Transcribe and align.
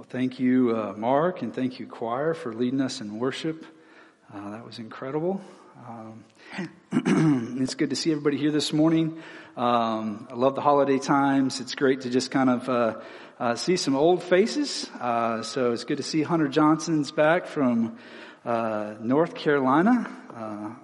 Well, 0.00 0.08
thank 0.08 0.40
you, 0.40 0.74
uh, 0.74 0.94
Mark, 0.96 1.42
and 1.42 1.54
thank 1.54 1.78
you, 1.78 1.86
choir, 1.86 2.32
for 2.32 2.54
leading 2.54 2.80
us 2.80 3.02
in 3.02 3.18
worship. 3.18 3.66
Uh, 4.32 4.52
that 4.52 4.64
was 4.64 4.78
incredible. 4.78 5.42
Um, 5.86 6.24
it's 7.60 7.74
good 7.74 7.90
to 7.90 7.96
see 7.96 8.10
everybody 8.10 8.38
here 8.38 8.50
this 8.50 8.72
morning. 8.72 9.22
Um, 9.58 10.26
I 10.30 10.36
love 10.36 10.54
the 10.54 10.62
holiday 10.62 10.98
times. 10.98 11.60
It's 11.60 11.74
great 11.74 12.00
to 12.00 12.08
just 12.08 12.30
kind 12.30 12.48
of 12.48 12.68
uh, 12.70 13.00
uh 13.38 13.54
see 13.56 13.76
some 13.76 13.94
old 13.94 14.22
faces. 14.22 14.88
Uh, 14.98 15.42
so 15.42 15.72
it's 15.72 15.84
good 15.84 15.98
to 15.98 16.02
see 16.02 16.22
Hunter 16.22 16.48
Johnson's 16.48 17.12
back 17.12 17.46
from 17.46 17.98
uh, 18.46 18.94
North 19.02 19.34
Carolina. 19.34 20.80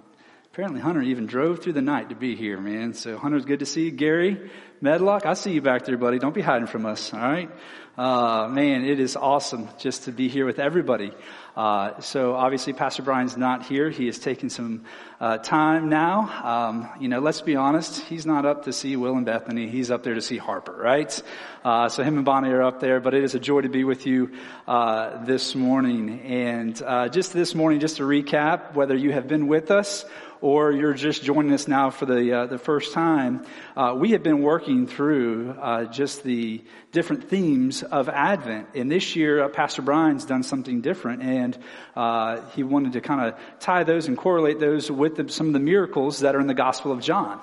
Apparently, 0.57 0.81
Hunter 0.81 1.03
even 1.03 1.27
drove 1.27 1.61
through 1.61 1.73
the 1.73 1.83
night 1.83 2.09
to 2.09 2.15
be 2.15 2.35
here, 2.35 2.59
man. 2.59 2.95
So 2.95 3.15
Hunter's 3.15 3.45
good 3.45 3.59
to 3.59 3.65
see 3.67 3.85
you. 3.85 3.91
Gary 3.91 4.49
Medlock, 4.81 5.27
I 5.27 5.35
see 5.35 5.51
you 5.51 5.61
back 5.61 5.85
there, 5.85 5.99
buddy. 5.99 6.17
Don't 6.17 6.33
be 6.33 6.41
hiding 6.41 6.65
from 6.65 6.87
us. 6.87 7.13
All 7.13 7.19
right. 7.19 7.51
Uh, 7.95 8.47
man, 8.47 8.83
it 8.83 8.99
is 8.99 9.15
awesome 9.15 9.69
just 9.79 10.03
to 10.03 10.11
be 10.11 10.29
here 10.29 10.45
with 10.45 10.57
everybody. 10.57 11.11
Uh, 11.55 11.99
so 11.99 12.35
obviously, 12.35 12.73
Pastor 12.73 13.01
Brian's 13.01 13.37
not 13.37 13.65
here. 13.65 13.89
He 13.89 14.07
is 14.07 14.19
taking 14.19 14.49
some 14.49 14.85
uh, 15.19 15.39
time 15.39 15.89
now. 15.89 16.21
Um, 16.43 16.89
you 16.99 17.07
know, 17.07 17.19
let's 17.19 17.41
be 17.41 17.55
honest. 17.55 18.01
He's 18.01 18.27
not 18.27 18.45
up 18.45 18.65
to 18.65 18.73
see 18.73 18.95
Will 18.95 19.15
and 19.15 19.25
Bethany. 19.25 19.67
He's 19.67 19.89
up 19.89 20.03
there 20.03 20.13
to 20.13 20.21
see 20.21 20.37
Harper, 20.37 20.73
right? 20.73 21.21
Uh, 21.63 21.89
so 21.89 22.03
him 22.03 22.17
and 22.17 22.25
Bonnie 22.25 22.49
are 22.49 22.61
up 22.61 22.79
there. 22.79 22.99
But 22.99 23.15
it 23.15 23.23
is 23.23 23.33
a 23.33 23.39
joy 23.39 23.61
to 23.61 23.69
be 23.69 23.83
with 23.83 24.05
you 24.05 24.31
uh, 24.67 25.23
this 25.25 25.55
morning. 25.55 26.21
And 26.21 26.79
uh, 26.83 27.09
just 27.09 27.33
this 27.33 27.55
morning, 27.55 27.79
just 27.79 27.97
to 27.97 28.03
recap, 28.03 28.75
whether 28.75 28.95
you 28.95 29.11
have 29.11 29.27
been 29.27 29.47
with 29.47 29.71
us 29.71 30.05
or 30.41 30.71
you're 30.71 30.93
just 30.93 31.23
joining 31.23 31.53
us 31.53 31.67
now 31.67 31.89
for 31.89 32.05
the 32.05 32.33
uh, 32.33 32.45
the 32.45 32.57
first 32.57 32.93
time, 32.93 33.45
uh, 33.75 33.95
we 33.97 34.11
have 34.11 34.23
been 34.23 34.41
working 34.41 34.87
through 34.87 35.55
uh, 35.59 35.85
just 35.85 36.23
the 36.23 36.63
different 36.91 37.29
themes 37.29 37.83
of 37.83 38.09
Advent. 38.09 38.69
And 38.75 38.91
this 38.91 39.15
year, 39.15 39.43
uh, 39.43 39.49
Pastor 39.49 39.81
Brian's 39.81 40.25
done 40.25 40.43
something 40.43 40.81
different, 40.81 41.23
and 41.23 41.57
uh, 41.95 42.41
he 42.55 42.63
wanted 42.63 42.93
to 42.93 43.01
kind 43.01 43.21
of 43.21 43.39
tie 43.59 43.83
those 43.83 44.07
and 44.07 44.17
correlate 44.17 44.59
those 44.59 44.91
with 44.91 45.15
the, 45.15 45.29
some 45.29 45.47
of 45.47 45.53
the 45.53 45.59
miracles 45.59 46.19
that 46.19 46.35
are 46.35 46.39
in 46.39 46.47
the 46.47 46.53
Gospel 46.53 46.91
of 46.91 47.01
John. 47.01 47.39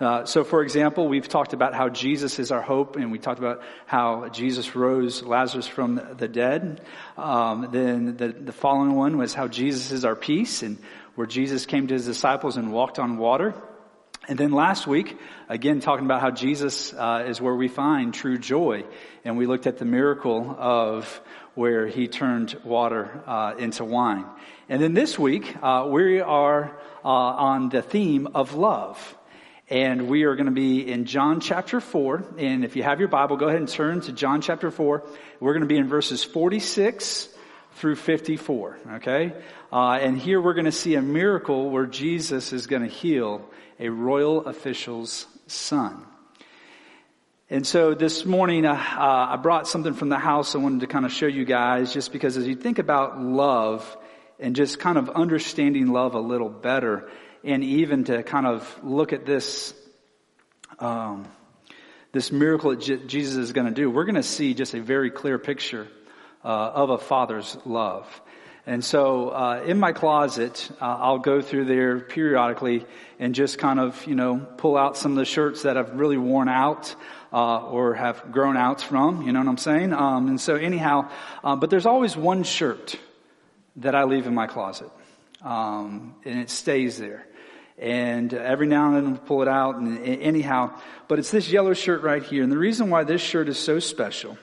Uh, 0.00 0.24
so, 0.24 0.42
for 0.42 0.62
example, 0.62 1.06
we've 1.06 1.28
talked 1.28 1.52
about 1.52 1.74
how 1.74 1.88
Jesus 1.88 2.40
is 2.40 2.50
our 2.50 2.60
hope, 2.60 2.96
and 2.96 3.12
we 3.12 3.20
talked 3.20 3.38
about 3.38 3.62
how 3.86 4.28
Jesus 4.30 4.74
rose 4.74 5.22
Lazarus 5.22 5.68
from 5.68 6.00
the 6.16 6.26
dead. 6.26 6.80
Um, 7.16 7.68
then 7.70 8.16
the, 8.16 8.28
the 8.28 8.52
following 8.52 8.96
one 8.96 9.16
was 9.16 9.32
how 9.32 9.46
Jesus 9.46 9.92
is 9.92 10.04
our 10.04 10.16
peace, 10.16 10.64
and 10.64 10.78
where 11.14 11.26
Jesus 11.26 11.66
came 11.66 11.86
to 11.88 11.94
his 11.94 12.06
disciples 12.06 12.56
and 12.56 12.72
walked 12.72 12.98
on 12.98 13.18
water. 13.18 13.54
And 14.28 14.38
then 14.38 14.52
last 14.52 14.86
week, 14.86 15.18
again, 15.48 15.80
talking 15.80 16.04
about 16.04 16.20
how 16.20 16.30
Jesus 16.30 16.94
uh, 16.94 17.24
is 17.26 17.40
where 17.40 17.54
we 17.54 17.66
find 17.66 18.14
true 18.14 18.38
joy. 18.38 18.84
And 19.24 19.36
we 19.36 19.46
looked 19.46 19.66
at 19.66 19.78
the 19.78 19.84
miracle 19.84 20.54
of 20.56 21.20
where 21.54 21.86
he 21.86 22.06
turned 22.06 22.56
water 22.64 23.22
uh, 23.26 23.54
into 23.58 23.84
wine. 23.84 24.24
And 24.68 24.80
then 24.80 24.94
this 24.94 25.18
week, 25.18 25.56
uh, 25.60 25.88
we 25.90 26.20
are 26.20 26.78
uh, 27.04 27.08
on 27.08 27.68
the 27.68 27.82
theme 27.82 28.28
of 28.34 28.54
love. 28.54 29.16
And 29.68 30.08
we 30.08 30.22
are 30.24 30.36
going 30.36 30.46
to 30.46 30.52
be 30.52 30.88
in 30.88 31.04
John 31.04 31.40
chapter 31.40 31.80
4. 31.80 32.34
And 32.38 32.64
if 32.64 32.76
you 32.76 32.84
have 32.84 33.00
your 33.00 33.08
Bible, 33.08 33.36
go 33.36 33.48
ahead 33.48 33.58
and 33.58 33.68
turn 33.68 34.02
to 34.02 34.12
John 34.12 34.40
chapter 34.40 34.70
4. 34.70 35.02
We're 35.40 35.52
going 35.52 35.62
to 35.62 35.66
be 35.66 35.78
in 35.78 35.88
verses 35.88 36.22
46 36.22 37.28
through 37.74 37.96
54. 37.96 38.78
Okay? 38.94 39.32
Uh, 39.72 39.98
and 40.00 40.18
here 40.18 40.40
we're 40.40 40.54
going 40.54 40.66
to 40.66 40.72
see 40.72 40.94
a 40.94 41.02
miracle 41.02 41.70
where 41.70 41.86
Jesus 41.86 42.52
is 42.52 42.66
going 42.66 42.82
to 42.82 42.88
heal 42.88 43.48
a 43.78 43.88
royal 43.88 44.46
official's 44.46 45.26
son. 45.46 46.06
And 47.50 47.66
so 47.66 47.94
this 47.94 48.24
morning, 48.24 48.64
uh, 48.64 48.72
uh, 48.72 49.26
I 49.30 49.36
brought 49.36 49.68
something 49.68 49.92
from 49.94 50.08
the 50.08 50.18
house 50.18 50.54
I 50.54 50.58
wanted 50.58 50.80
to 50.80 50.86
kind 50.86 51.04
of 51.04 51.12
show 51.12 51.26
you 51.26 51.44
guys, 51.44 51.92
just 51.92 52.12
because 52.12 52.36
as 52.36 52.46
you 52.46 52.54
think 52.54 52.78
about 52.78 53.20
love 53.20 53.96
and 54.38 54.56
just 54.56 54.78
kind 54.78 54.96
of 54.96 55.10
understanding 55.10 55.88
love 55.88 56.14
a 56.14 56.20
little 56.20 56.48
better, 56.48 57.10
and 57.44 57.62
even 57.62 58.04
to 58.04 58.22
kind 58.22 58.46
of 58.46 58.80
look 58.82 59.12
at 59.12 59.26
this, 59.26 59.74
um, 60.78 61.26
this 62.12 62.32
miracle 62.32 62.74
that 62.74 63.06
Jesus 63.06 63.36
is 63.36 63.52
going 63.52 63.66
to 63.66 63.74
do, 63.74 63.90
we're 63.90 64.04
going 64.04 64.14
to 64.14 64.22
see 64.22 64.54
just 64.54 64.74
a 64.74 64.80
very 64.80 65.10
clear 65.10 65.38
picture 65.38 65.88
uh, 66.44 66.48
of 66.48 66.90
a 66.90 66.98
father's 66.98 67.56
love. 67.64 68.06
And 68.64 68.84
so, 68.84 69.30
uh, 69.30 69.64
in 69.66 69.80
my 69.80 69.92
closet, 69.92 70.70
uh, 70.80 70.84
I'll 70.84 71.18
go 71.18 71.42
through 71.42 71.64
there 71.64 71.98
periodically 71.98 72.86
and 73.18 73.34
just 73.34 73.58
kind 73.58 73.80
of, 73.80 74.06
you 74.06 74.14
know, 74.14 74.38
pull 74.38 74.76
out 74.76 74.96
some 74.96 75.12
of 75.12 75.18
the 75.18 75.24
shirts 75.24 75.62
that 75.62 75.76
I've 75.76 75.98
really 75.98 76.16
worn 76.16 76.48
out, 76.48 76.94
uh, 77.32 77.66
or 77.66 77.94
have 77.94 78.30
grown 78.30 78.56
out 78.56 78.80
from, 78.80 79.22
you 79.22 79.32
know 79.32 79.40
what 79.40 79.48
I'm 79.48 79.58
saying? 79.58 79.92
Um, 79.92 80.28
and 80.28 80.40
so 80.40 80.54
anyhow, 80.54 81.08
uh, 81.42 81.56
but 81.56 81.70
there's 81.70 81.86
always 81.86 82.16
one 82.16 82.44
shirt 82.44 82.94
that 83.76 83.96
I 83.96 84.04
leave 84.04 84.28
in 84.28 84.34
my 84.34 84.46
closet. 84.46 84.90
Um, 85.42 86.14
and 86.24 86.38
it 86.38 86.50
stays 86.50 86.98
there. 86.98 87.26
And 87.78 88.32
every 88.32 88.68
now 88.68 88.94
and 88.94 88.96
then 88.96 89.12
I'll 89.14 89.18
pull 89.18 89.42
it 89.42 89.48
out 89.48 89.74
and 89.76 89.98
anyhow, 89.98 90.78
but 91.08 91.18
it's 91.18 91.32
this 91.32 91.50
yellow 91.50 91.74
shirt 91.74 92.02
right 92.02 92.22
here. 92.22 92.44
And 92.44 92.52
the 92.52 92.58
reason 92.58 92.90
why 92.90 93.02
this 93.02 93.20
shirt 93.20 93.48
is 93.48 93.58
so 93.58 93.80
special 93.80 94.38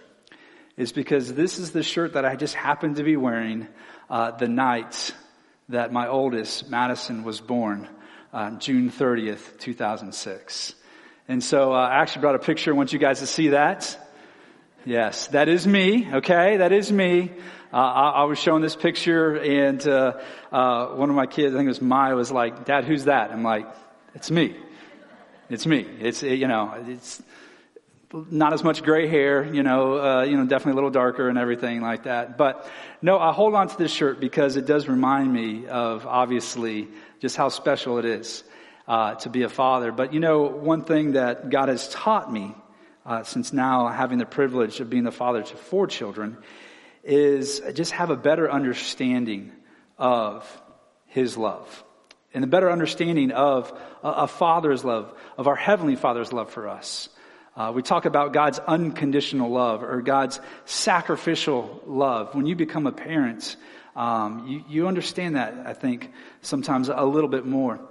is 0.80 0.94
because 0.94 1.34
this 1.34 1.60
is 1.60 1.72
the 1.72 1.84
shirt 1.84 2.14
that 2.14 2.24
I 2.24 2.38
just 2.38 2.56
happened 2.56 2.96
to 2.96 3.04
be 3.04 3.18
wearing 3.18 3.68
uh, 4.10 4.32
the 4.32 4.48
night 4.48 5.14
that 5.68 5.92
my 5.92 6.08
oldest, 6.08 6.70
Madison, 6.70 7.26
was 7.26 7.42
born, 7.42 7.86
uh, 8.32 8.52
June 8.52 8.90
30th, 8.90 9.60
2006. 9.60 10.74
And 11.28 11.44
so 11.44 11.74
uh, 11.74 11.76
I 11.76 11.96
actually 12.02 12.22
brought 12.22 12.36
a 12.36 12.40
picture. 12.40 12.72
I 12.74 12.78
want 12.78 12.94
you 12.94 12.98
guys 12.98 13.20
to 13.20 13.28
see 13.28 13.50
that. 13.50 14.00
Yes, 14.86 15.28
that 15.28 15.50
is 15.50 15.68
me. 15.68 16.08
Okay, 16.14 16.56
that 16.56 16.72
is 16.72 16.90
me. 16.90 17.34
Uh, 17.74 17.76
I, 17.76 18.10
I, 18.10 18.24
was 18.24 18.40
showing 18.40 18.62
this 18.62 18.78
picture, 18.78 19.36
and 19.36 19.86
uh, 19.86 20.14
uh, 20.50 20.88
one 20.88 21.10
of 21.10 21.16
my 21.16 21.26
kids, 21.28 21.54
I 21.54 21.58
think 21.58 21.66
it 21.66 21.76
was 21.76 21.82
Maya, 21.82 22.16
was 22.16 22.32
like, 22.32 22.64
"Dad, 22.64 22.86
who's 22.86 23.04
that?" 23.04 23.32
I'm 23.32 23.44
like, 23.44 23.68
"It's 24.16 24.32
me. 24.32 24.56
It's 25.50 25.68
me. 25.68 25.86
It's 26.00 26.24
you 26.24 26.48
know, 26.48 26.74
it's 26.88 27.22
not 28.14 28.54
as 28.54 28.64
much 28.64 28.82
gray 28.82 29.08
hair, 29.08 29.44
you 29.44 29.62
know, 29.62 30.00
uh, 30.00 30.24
you 30.24 30.36
know, 30.36 30.46
definitely 30.46 30.72
a 30.72 30.76
little 30.76 30.90
darker 30.90 31.30
and 31.30 31.38
everything 31.38 31.82
like 31.82 32.04
that. 32.04 32.38
But 32.38 32.68
no, 33.02 33.20
I 33.20 33.32
hold 33.32 33.54
on 33.54 33.68
to 33.68 33.78
this 33.78 33.92
shirt 33.92 34.20
because 34.20 34.56
it 34.56 34.66
does 34.66 34.88
remind 34.88 35.32
me 35.32 35.68
of 35.68 36.08
obviously 36.08 36.88
just 37.20 37.36
how 37.36 37.50
special 37.50 38.00
it 38.00 38.06
is 38.06 38.44
uh, 38.88 39.16
to 39.16 39.30
be 39.30 39.44
a 39.44 39.50
father. 39.50 39.92
But 39.92 40.14
you 40.14 40.20
know, 40.20 40.44
one 40.44 40.84
thing 40.84 41.14
that 41.14 41.50
God 41.50 41.70
has 41.70 41.88
taught 41.90 42.32
me 42.32 42.56
uh, 43.06 43.24
since 43.24 43.54
now 43.54 43.88
having 43.88 44.18
the 44.18 44.26
privilege 44.26 44.80
of 44.80 44.90
being 44.90 45.04
the 45.04 45.12
father 45.12 45.44
to 45.44 45.56
four 45.56 45.86
children 45.86 46.38
is 47.04 47.62
just 47.74 47.92
have 47.92 48.10
a 48.10 48.18
better 48.18 48.52
understanding 48.52 49.52
of 49.98 50.62
His 51.06 51.38
love 51.38 51.84
and 52.34 52.44
a 52.44 52.48
better 52.48 52.72
understanding 52.72 53.32
of 53.32 53.72
a 54.04 54.28
father's 54.28 54.84
love, 54.84 55.14
of 55.38 55.48
our 55.48 55.56
heavenly 55.56 55.96
father's 55.96 56.32
love 56.32 56.52
for 56.52 56.68
us. 56.68 57.10
Uh, 57.60 57.74
we 57.74 57.82
talk 57.82 58.06
about 58.06 58.32
God's 58.32 58.58
unconditional 58.58 59.52
love 59.52 59.84
or 59.84 60.02
God's 60.02 60.40
sacrificial 60.64 61.84
love. 61.86 62.34
When 62.34 62.46
you 62.46 62.56
become 62.56 62.88
a 62.88 62.92
parent, 62.94 63.58
um, 63.98 64.48
you, 64.48 64.64
you 64.70 64.88
understand 64.88 65.36
that, 65.36 65.68
I 65.68 65.74
think, 65.74 66.10
sometimes 66.42 66.88
a 66.88 67.04
little 67.04 67.28
bit 67.30 67.46
more. 67.46 67.82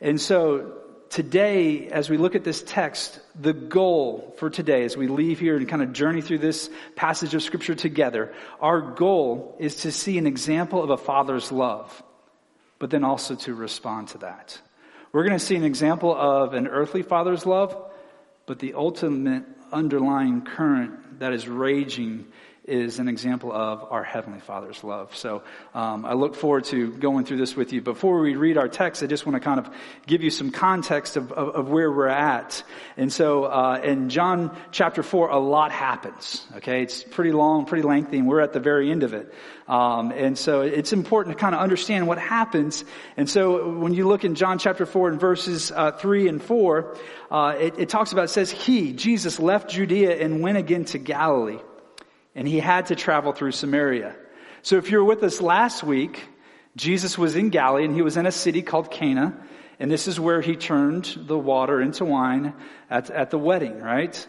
And 0.00 0.18
so 0.18 0.72
today, 1.10 1.88
as 1.88 2.08
we 2.08 2.16
look 2.16 2.34
at 2.34 2.44
this 2.44 2.62
text, 2.62 3.20
the 3.38 3.52
goal 3.52 4.34
for 4.38 4.48
today, 4.48 4.84
as 4.84 4.96
we 4.96 5.06
leave 5.06 5.38
here 5.38 5.54
and 5.58 5.68
kind 5.68 5.82
of 5.82 5.92
journey 5.92 6.22
through 6.22 6.38
this 6.38 6.70
passage 6.96 7.34
of 7.34 7.42
scripture 7.42 7.74
together, 7.74 8.32
our 8.58 8.80
goal 8.80 9.54
is 9.58 9.82
to 9.82 9.92
see 9.92 10.16
an 10.16 10.26
example 10.26 10.82
of 10.82 10.88
a 10.88 10.96
father's 10.96 11.52
love, 11.52 12.02
but 12.78 12.88
then 12.88 13.04
also 13.04 13.34
to 13.34 13.54
respond 13.54 14.08
to 14.08 14.18
that. 14.18 14.58
We're 15.12 15.24
going 15.24 15.38
to 15.38 15.44
see 15.44 15.56
an 15.56 15.64
example 15.64 16.14
of 16.16 16.54
an 16.54 16.68
earthly 16.68 17.02
father's 17.02 17.44
love, 17.44 17.89
but 18.46 18.58
the 18.58 18.74
ultimate 18.74 19.44
underlying 19.72 20.42
current 20.42 21.20
that 21.20 21.32
is 21.32 21.46
raging 21.48 22.26
is 22.70 22.98
an 22.98 23.08
example 23.08 23.52
of 23.52 23.84
our 23.90 24.04
Heavenly 24.04 24.40
Father's 24.40 24.84
love. 24.84 25.14
So 25.16 25.42
um, 25.74 26.04
I 26.04 26.14
look 26.14 26.34
forward 26.34 26.64
to 26.66 26.92
going 26.92 27.24
through 27.24 27.38
this 27.38 27.56
with 27.56 27.72
you. 27.72 27.80
Before 27.80 28.20
we 28.20 28.36
read 28.36 28.56
our 28.56 28.68
text, 28.68 29.02
I 29.02 29.06
just 29.06 29.26
want 29.26 29.34
to 29.34 29.40
kind 29.40 29.58
of 29.58 29.68
give 30.06 30.22
you 30.22 30.30
some 30.30 30.50
context 30.50 31.16
of, 31.16 31.32
of, 31.32 31.48
of 31.56 31.68
where 31.68 31.90
we're 31.90 32.06
at. 32.06 32.62
And 32.96 33.12
so 33.12 33.44
uh, 33.44 33.80
in 33.82 34.08
John 34.08 34.56
chapter 34.70 35.02
4, 35.02 35.30
a 35.30 35.38
lot 35.38 35.72
happens. 35.72 36.46
Okay, 36.56 36.82
it's 36.82 37.02
pretty 37.02 37.32
long, 37.32 37.66
pretty 37.66 37.82
lengthy, 37.82 38.18
and 38.18 38.28
we're 38.28 38.40
at 38.40 38.52
the 38.52 38.60
very 38.60 38.90
end 38.90 39.02
of 39.02 39.14
it. 39.14 39.34
Um, 39.66 40.10
and 40.10 40.36
so 40.36 40.62
it's 40.62 40.92
important 40.92 41.36
to 41.36 41.40
kind 41.40 41.54
of 41.54 41.60
understand 41.60 42.08
what 42.08 42.18
happens. 42.18 42.84
And 43.16 43.30
so 43.30 43.70
when 43.78 43.94
you 43.94 44.06
look 44.06 44.24
in 44.24 44.34
John 44.34 44.58
chapter 44.58 44.84
4 44.84 45.10
and 45.10 45.20
verses 45.20 45.70
uh, 45.70 45.92
3 45.92 46.28
and 46.28 46.42
4, 46.42 46.96
uh, 47.30 47.54
it, 47.58 47.78
it 47.78 47.88
talks 47.88 48.12
about, 48.12 48.24
it 48.24 48.28
says, 48.28 48.50
He, 48.50 48.92
Jesus, 48.92 49.38
left 49.38 49.70
Judea 49.70 50.20
and 50.20 50.40
went 50.40 50.58
again 50.58 50.84
to 50.86 50.98
Galilee 50.98 51.60
and 52.34 52.46
he 52.46 52.60
had 52.60 52.86
to 52.86 52.96
travel 52.96 53.32
through 53.32 53.52
Samaria. 53.52 54.14
So 54.62 54.76
if 54.76 54.90
you 54.90 54.98
were 54.98 55.04
with 55.04 55.22
us 55.22 55.40
last 55.40 55.82
week, 55.82 56.26
Jesus 56.76 57.18
was 57.18 57.36
in 57.36 57.50
Galilee 57.50 57.84
and 57.84 57.94
he 57.94 58.02
was 58.02 58.16
in 58.16 58.26
a 58.26 58.32
city 58.32 58.62
called 58.62 58.90
Cana, 58.90 59.36
and 59.78 59.90
this 59.90 60.06
is 60.06 60.20
where 60.20 60.40
he 60.40 60.56
turned 60.56 61.16
the 61.16 61.38
water 61.38 61.80
into 61.80 62.04
wine 62.04 62.52
at, 62.90 63.10
at 63.10 63.30
the 63.30 63.38
wedding, 63.38 63.80
right? 63.80 64.26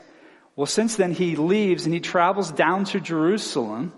Well, 0.55 0.65
since 0.65 0.95
then 0.95 1.11
he 1.11 1.35
leaves 1.35 1.85
and 1.85 1.93
he 1.93 1.99
travels 1.99 2.51
down 2.51 2.85
to 2.85 2.99
Jerusalem, 2.99 3.93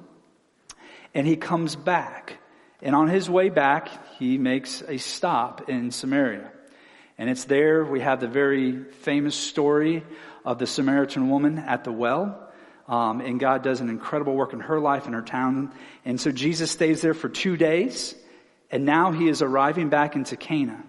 and 1.13 1.27
he 1.27 1.35
comes 1.35 1.75
back. 1.75 2.38
And 2.81 2.95
on 2.95 3.07
his 3.07 3.29
way 3.29 3.49
back, 3.49 3.89
he 4.17 4.38
makes 4.38 4.83
a 4.88 4.97
stop 4.97 5.69
in 5.69 5.91
Samaria. 5.91 6.51
And 7.17 7.29
it's 7.29 7.45
there 7.45 7.85
we 7.85 8.01
have 8.01 8.19
the 8.19 8.27
very 8.27 8.83
famous 9.01 9.35
story 9.35 10.03
of 10.44 10.57
the 10.57 10.67
Samaritan 10.67 11.29
woman 11.29 11.59
at 11.59 11.83
the 11.83 11.91
well. 11.91 12.43
Um, 12.88 13.21
and 13.21 13.39
God 13.39 13.63
does 13.63 13.81
an 13.81 13.89
incredible 13.89 14.35
work 14.35 14.53
in 14.53 14.59
her 14.59 14.80
life 14.80 15.06
and 15.06 15.15
her 15.15 15.21
town. 15.21 15.71
And 16.03 16.19
so 16.19 16.31
Jesus 16.31 16.71
stays 16.71 17.01
there 17.01 17.13
for 17.13 17.30
two 17.30 17.56
days. 17.56 18.15
And 18.71 18.85
now 18.85 19.12
he 19.12 19.27
is 19.27 19.41
arriving 19.41 19.89
back 19.89 20.15
into 20.15 20.35
Cana. 20.35 20.83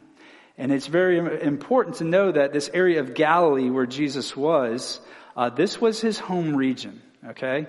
And 0.56 0.72
it's 0.72 0.86
very 0.86 1.18
important 1.18 1.96
to 1.96 2.04
know 2.04 2.32
that 2.32 2.52
this 2.52 2.70
area 2.72 3.00
of 3.00 3.14
Galilee 3.14 3.70
where 3.70 3.86
Jesus 3.86 4.36
was, 4.36 5.00
uh, 5.36 5.50
this 5.50 5.80
was 5.80 6.00
his 6.00 6.18
home 6.18 6.56
region, 6.56 7.02
okay? 7.26 7.66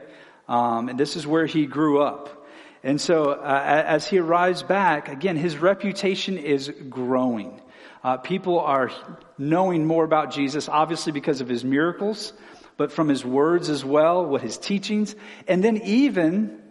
Um, 0.47 0.89
and 0.89 0.99
this 0.99 1.15
is 1.15 1.25
where 1.25 1.47
he 1.47 1.65
grew 1.65 2.01
up. 2.01 2.45
And 2.83 3.01
so 3.01 3.31
uh, 3.31 3.83
as 3.87 4.07
he 4.07 4.19
arrives 4.19 4.61
back, 4.61 5.09
again, 5.09 5.35
his 5.35 5.57
reputation 5.57 6.37
is 6.37 6.71
growing. 6.89 7.59
Uh, 8.03 8.17
people 8.17 8.59
are 8.59 8.91
knowing 9.39 9.85
more 9.85 10.05
about 10.05 10.31
Jesus, 10.31 10.69
obviously 10.69 11.11
because 11.11 11.41
of 11.41 11.49
his 11.49 11.63
miracles, 11.63 12.31
but 12.77 12.91
from 12.91 13.07
his 13.07 13.23
words 13.23 13.69
as 13.69 13.83
well, 13.83 14.25
what 14.25 14.41
his 14.41 14.57
teachings, 14.57 15.15
and 15.47 15.63
then 15.63 15.77
even 15.77 16.61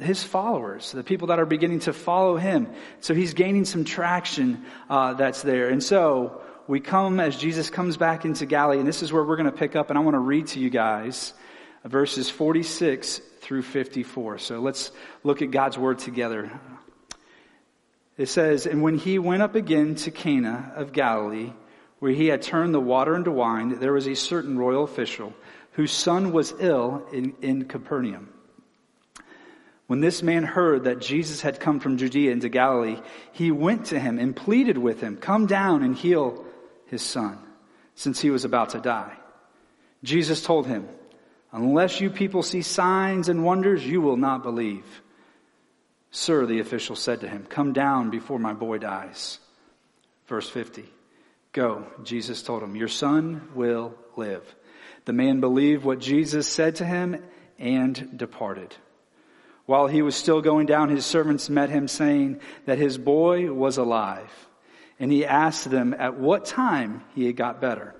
his 0.00 0.22
followers, 0.22 0.92
the 0.92 1.04
people 1.04 1.28
that 1.28 1.38
are 1.38 1.46
beginning 1.46 1.80
to 1.80 1.92
follow 1.92 2.36
him. 2.36 2.68
So 3.00 3.14
he's 3.14 3.34
gaining 3.34 3.64
some 3.64 3.84
traction 3.84 4.64
uh, 4.88 5.14
that's 5.14 5.42
there. 5.42 5.68
And 5.68 5.82
so 5.82 6.40
we 6.66 6.80
come 6.80 7.20
as 7.20 7.36
Jesus 7.36 7.70
comes 7.70 7.96
back 7.96 8.24
into 8.24 8.46
Galilee, 8.46 8.78
and 8.78 8.88
this 8.88 9.02
is 9.02 9.12
where 9.12 9.22
we're 9.22 9.36
going 9.36 9.50
to 9.50 9.56
pick 9.56 9.76
up, 9.76 9.90
and 9.90 9.98
I 9.98 10.02
want 10.02 10.14
to 10.14 10.20
read 10.20 10.48
to 10.48 10.60
you 10.60 10.70
guys 10.70 11.32
verses 11.84 12.30
46 12.30 13.20
through 13.40 13.62
54. 13.62 14.38
So 14.38 14.60
let's 14.60 14.90
look 15.22 15.42
at 15.42 15.50
God's 15.50 15.78
word 15.78 15.98
together. 15.98 16.50
It 18.16 18.26
says, 18.26 18.66
And 18.66 18.82
when 18.82 18.96
he 18.96 19.18
went 19.18 19.42
up 19.42 19.54
again 19.54 19.96
to 19.96 20.10
Cana 20.10 20.72
of 20.76 20.92
Galilee, 20.92 21.52
where 22.04 22.12
he 22.12 22.26
had 22.26 22.42
turned 22.42 22.74
the 22.74 22.80
water 22.80 23.16
into 23.16 23.30
wine, 23.30 23.78
there 23.78 23.94
was 23.94 24.06
a 24.06 24.14
certain 24.14 24.58
royal 24.58 24.84
official 24.84 25.32
whose 25.72 25.90
son 25.90 26.32
was 26.32 26.52
ill 26.60 27.02
in, 27.14 27.32
in 27.40 27.64
Capernaum. 27.64 28.28
When 29.86 30.02
this 30.02 30.22
man 30.22 30.44
heard 30.44 30.84
that 30.84 31.00
Jesus 31.00 31.40
had 31.40 31.60
come 31.60 31.80
from 31.80 31.96
Judea 31.96 32.30
into 32.30 32.50
Galilee, 32.50 33.00
he 33.32 33.50
went 33.50 33.86
to 33.86 33.98
him 33.98 34.18
and 34.18 34.36
pleaded 34.36 34.76
with 34.76 35.00
him, 35.00 35.16
Come 35.16 35.46
down 35.46 35.82
and 35.82 35.96
heal 35.96 36.44
his 36.88 37.00
son, 37.00 37.38
since 37.94 38.20
he 38.20 38.28
was 38.28 38.44
about 38.44 38.68
to 38.70 38.80
die. 38.80 39.16
Jesus 40.02 40.42
told 40.42 40.66
him, 40.66 40.86
Unless 41.52 42.02
you 42.02 42.10
people 42.10 42.42
see 42.42 42.60
signs 42.60 43.30
and 43.30 43.46
wonders, 43.46 43.82
you 43.82 44.02
will 44.02 44.18
not 44.18 44.42
believe. 44.42 44.84
Sir, 46.10 46.44
the 46.44 46.60
official 46.60 46.96
said 46.96 47.22
to 47.22 47.28
him, 47.30 47.46
Come 47.48 47.72
down 47.72 48.10
before 48.10 48.38
my 48.38 48.52
boy 48.52 48.76
dies. 48.76 49.38
Verse 50.26 50.50
50. 50.50 50.84
Go, 51.54 51.86
Jesus 52.02 52.42
told 52.42 52.64
him, 52.64 52.74
Your 52.74 52.88
son 52.88 53.48
will 53.54 53.94
live. 54.16 54.42
The 55.04 55.12
man 55.12 55.38
believed 55.40 55.84
what 55.84 56.00
Jesus 56.00 56.48
said 56.48 56.76
to 56.76 56.84
him 56.84 57.22
and 57.60 58.18
departed. 58.18 58.74
While 59.64 59.86
he 59.86 60.02
was 60.02 60.16
still 60.16 60.42
going 60.42 60.66
down, 60.66 60.88
his 60.88 61.06
servants 61.06 61.48
met 61.48 61.70
him 61.70 61.86
saying 61.86 62.40
that 62.66 62.78
his 62.78 62.98
boy 62.98 63.52
was 63.52 63.78
alive. 63.78 64.30
And 64.98 65.12
he 65.12 65.24
asked 65.24 65.70
them 65.70 65.94
at 65.96 66.18
what 66.18 66.44
time 66.44 67.02
he 67.14 67.26
had 67.26 67.36
got 67.36 67.60
better. 67.60 67.94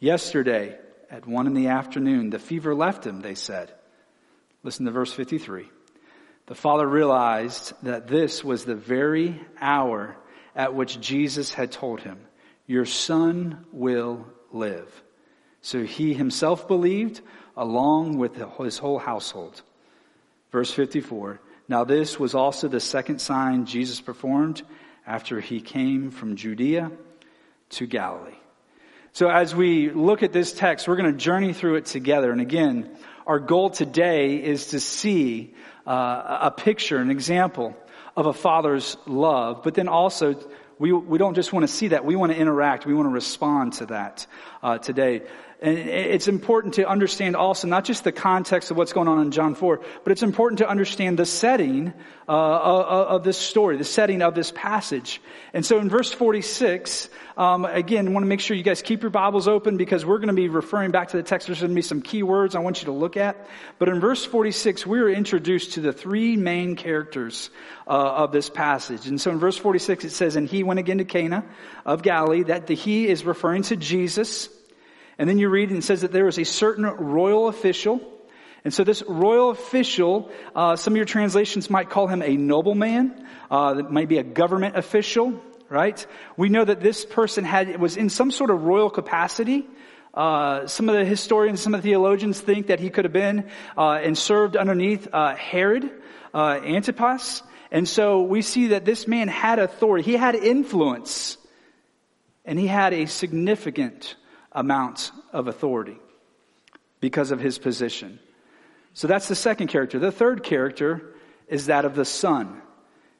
Yesterday, 0.00 0.78
at 1.10 1.26
one 1.26 1.46
in 1.46 1.54
the 1.54 1.68
afternoon, 1.68 2.30
the 2.30 2.38
fever 2.38 2.74
left 2.74 3.06
him, 3.06 3.20
they 3.20 3.34
said. 3.34 3.72
Listen 4.62 4.86
to 4.86 4.90
verse 4.90 5.12
53. 5.12 5.68
The 6.46 6.54
father 6.54 6.86
realized 6.86 7.74
that 7.82 8.08
this 8.08 8.42
was 8.42 8.64
the 8.64 8.74
very 8.74 9.38
hour 9.60 10.16
at 10.54 10.74
which 10.74 10.98
Jesus 10.98 11.52
had 11.52 11.70
told 11.72 12.00
him, 12.00 12.18
Your 12.66 12.84
son 12.84 13.64
will 13.72 14.26
live. 14.52 15.02
So 15.60 15.84
he 15.84 16.14
himself 16.14 16.68
believed, 16.68 17.20
along 17.56 18.18
with 18.18 18.36
his 18.58 18.78
whole 18.78 18.98
household. 18.98 19.62
Verse 20.52 20.72
54. 20.72 21.40
Now 21.68 21.84
this 21.84 22.18
was 22.18 22.34
also 22.34 22.68
the 22.68 22.80
second 22.80 23.20
sign 23.20 23.66
Jesus 23.66 24.00
performed 24.00 24.62
after 25.06 25.40
he 25.40 25.60
came 25.60 26.10
from 26.10 26.36
Judea 26.36 26.90
to 27.70 27.86
Galilee. 27.86 28.38
So 29.12 29.28
as 29.30 29.54
we 29.54 29.90
look 29.90 30.22
at 30.22 30.32
this 30.32 30.52
text, 30.52 30.86
we're 30.86 30.96
going 30.96 31.12
to 31.12 31.18
journey 31.18 31.52
through 31.52 31.76
it 31.76 31.86
together. 31.86 32.30
And 32.30 32.40
again, 32.40 32.90
our 33.26 33.38
goal 33.38 33.70
today 33.70 34.36
is 34.36 34.68
to 34.68 34.80
see 34.80 35.54
uh, 35.86 36.38
a 36.42 36.50
picture, 36.50 36.98
an 36.98 37.10
example 37.10 37.76
of 38.16 38.26
a 38.26 38.32
father's 38.32 38.96
love, 39.06 39.62
but 39.62 39.74
then 39.74 39.88
also 39.88 40.34
we, 40.78 40.92
we 40.92 41.18
don't 41.18 41.34
just 41.34 41.52
want 41.52 41.64
to 41.66 41.72
see 41.72 41.88
that. 41.88 42.04
We 42.04 42.16
want 42.16 42.32
to 42.32 42.38
interact. 42.38 42.84
We 42.84 42.94
want 42.94 43.06
to 43.06 43.12
respond 43.12 43.74
to 43.74 43.86
that 43.86 44.26
uh, 44.62 44.78
today. 44.78 45.22
And 45.58 45.78
it's 45.78 46.28
important 46.28 46.74
to 46.74 46.86
understand 46.86 47.34
also 47.34 47.66
not 47.66 47.84
just 47.84 48.04
the 48.04 48.12
context 48.12 48.70
of 48.70 48.76
what's 48.76 48.92
going 48.92 49.08
on 49.08 49.22
in 49.22 49.30
John 49.30 49.54
4, 49.54 49.80
but 50.04 50.12
it's 50.12 50.22
important 50.22 50.58
to 50.58 50.68
understand 50.68 51.18
the 51.18 51.24
setting 51.24 51.94
uh, 52.28 52.32
of 52.32 53.24
this 53.24 53.38
story, 53.38 53.78
the 53.78 53.84
setting 53.84 54.20
of 54.20 54.34
this 54.34 54.52
passage. 54.52 55.20
And 55.54 55.64
so 55.64 55.78
in 55.78 55.88
verse 55.88 56.12
46, 56.12 57.08
um, 57.38 57.64
again, 57.64 58.06
I 58.06 58.10
want 58.10 58.24
to 58.24 58.28
make 58.28 58.40
sure 58.40 58.54
you 58.54 58.62
guys 58.62 58.82
keep 58.82 59.00
your 59.00 59.10
Bibles 59.10 59.48
open 59.48 59.78
because 59.78 60.04
we're 60.04 60.18
going 60.18 60.28
to 60.28 60.34
be 60.34 60.48
referring 60.48 60.90
back 60.90 61.08
to 61.08 61.16
the 61.16 61.22
text. 61.22 61.46
There's 61.46 61.60
going 61.60 61.70
to 61.70 61.74
be 61.74 61.80
some 61.80 62.02
key 62.02 62.22
words 62.22 62.54
I 62.54 62.58
want 62.58 62.80
you 62.80 62.86
to 62.86 62.92
look 62.92 63.16
at. 63.16 63.48
But 63.78 63.88
in 63.88 63.98
verse 63.98 64.26
46, 64.26 64.86
we 64.86 64.98
are 64.98 65.08
introduced 65.08 65.72
to 65.74 65.80
the 65.80 65.92
three 65.92 66.36
main 66.36 66.76
characters 66.76 67.48
uh, 67.86 67.90
of 67.90 68.30
this 68.30 68.50
passage. 68.50 69.06
And 69.06 69.18
so 69.18 69.30
in 69.30 69.38
verse 69.38 69.56
46, 69.56 70.04
it 70.04 70.10
says, 70.10 70.36
And 70.36 70.46
he 70.46 70.64
went 70.64 70.80
again 70.80 70.98
to 70.98 71.04
Cana 71.06 71.46
of 71.86 72.02
Galilee. 72.02 72.42
That 72.42 72.66
the 72.66 72.74
he 72.74 73.08
is 73.08 73.24
referring 73.24 73.62
to 73.64 73.76
Jesus. 73.76 74.50
And 75.18 75.28
then 75.28 75.38
you 75.38 75.48
read 75.48 75.70
and 75.70 75.78
it 75.78 75.82
says 75.82 76.02
that 76.02 76.12
there 76.12 76.24
was 76.24 76.38
a 76.38 76.44
certain 76.44 76.84
royal 76.84 77.48
official. 77.48 78.00
And 78.64 78.74
so 78.74 78.84
this 78.84 79.02
royal 79.06 79.50
official, 79.50 80.30
uh, 80.54 80.76
some 80.76 80.92
of 80.92 80.96
your 80.96 81.06
translations 81.06 81.70
might 81.70 81.88
call 81.88 82.06
him 82.08 82.22
a 82.22 82.36
nobleman. 82.36 83.26
Uh, 83.50 83.74
that 83.74 83.90
might 83.92 84.08
be 84.08 84.18
a 84.18 84.24
government 84.24 84.76
official, 84.76 85.40
right? 85.68 86.04
We 86.36 86.48
know 86.48 86.64
that 86.64 86.80
this 86.80 87.04
person 87.04 87.44
had 87.44 87.80
was 87.80 87.96
in 87.96 88.10
some 88.10 88.30
sort 88.30 88.50
of 88.50 88.64
royal 88.64 88.90
capacity. 88.90 89.66
Uh, 90.12 90.66
some 90.66 90.88
of 90.88 90.96
the 90.96 91.04
historians, 91.04 91.60
some 91.60 91.74
of 91.74 91.82
the 91.82 91.88
theologians 91.90 92.40
think 92.40 92.66
that 92.68 92.80
he 92.80 92.90
could 92.90 93.04
have 93.04 93.12
been 93.12 93.48
uh, 93.76 94.00
and 94.02 94.18
served 94.18 94.56
underneath 94.56 95.06
uh, 95.12 95.34
Herod 95.36 95.90
uh, 96.34 96.58
Antipas. 96.64 97.42
And 97.70 97.88
so 97.88 98.22
we 98.22 98.42
see 98.42 98.68
that 98.68 98.84
this 98.84 99.06
man 99.06 99.28
had 99.28 99.58
authority. 99.58 100.10
He 100.10 100.16
had 100.16 100.34
influence, 100.34 101.36
and 102.44 102.58
he 102.58 102.66
had 102.66 102.94
a 102.94 103.06
significant 103.06 104.16
amount 104.56 105.12
of 105.32 105.46
authority 105.46 105.98
because 106.98 107.30
of 107.30 107.38
his 107.38 107.58
position. 107.58 108.18
So 108.94 109.06
that's 109.06 109.28
the 109.28 109.36
second 109.36 109.68
character. 109.68 109.98
The 109.98 110.10
third 110.10 110.42
character 110.42 111.14
is 111.46 111.66
that 111.66 111.84
of 111.84 111.94
the 111.94 112.06
son. 112.06 112.62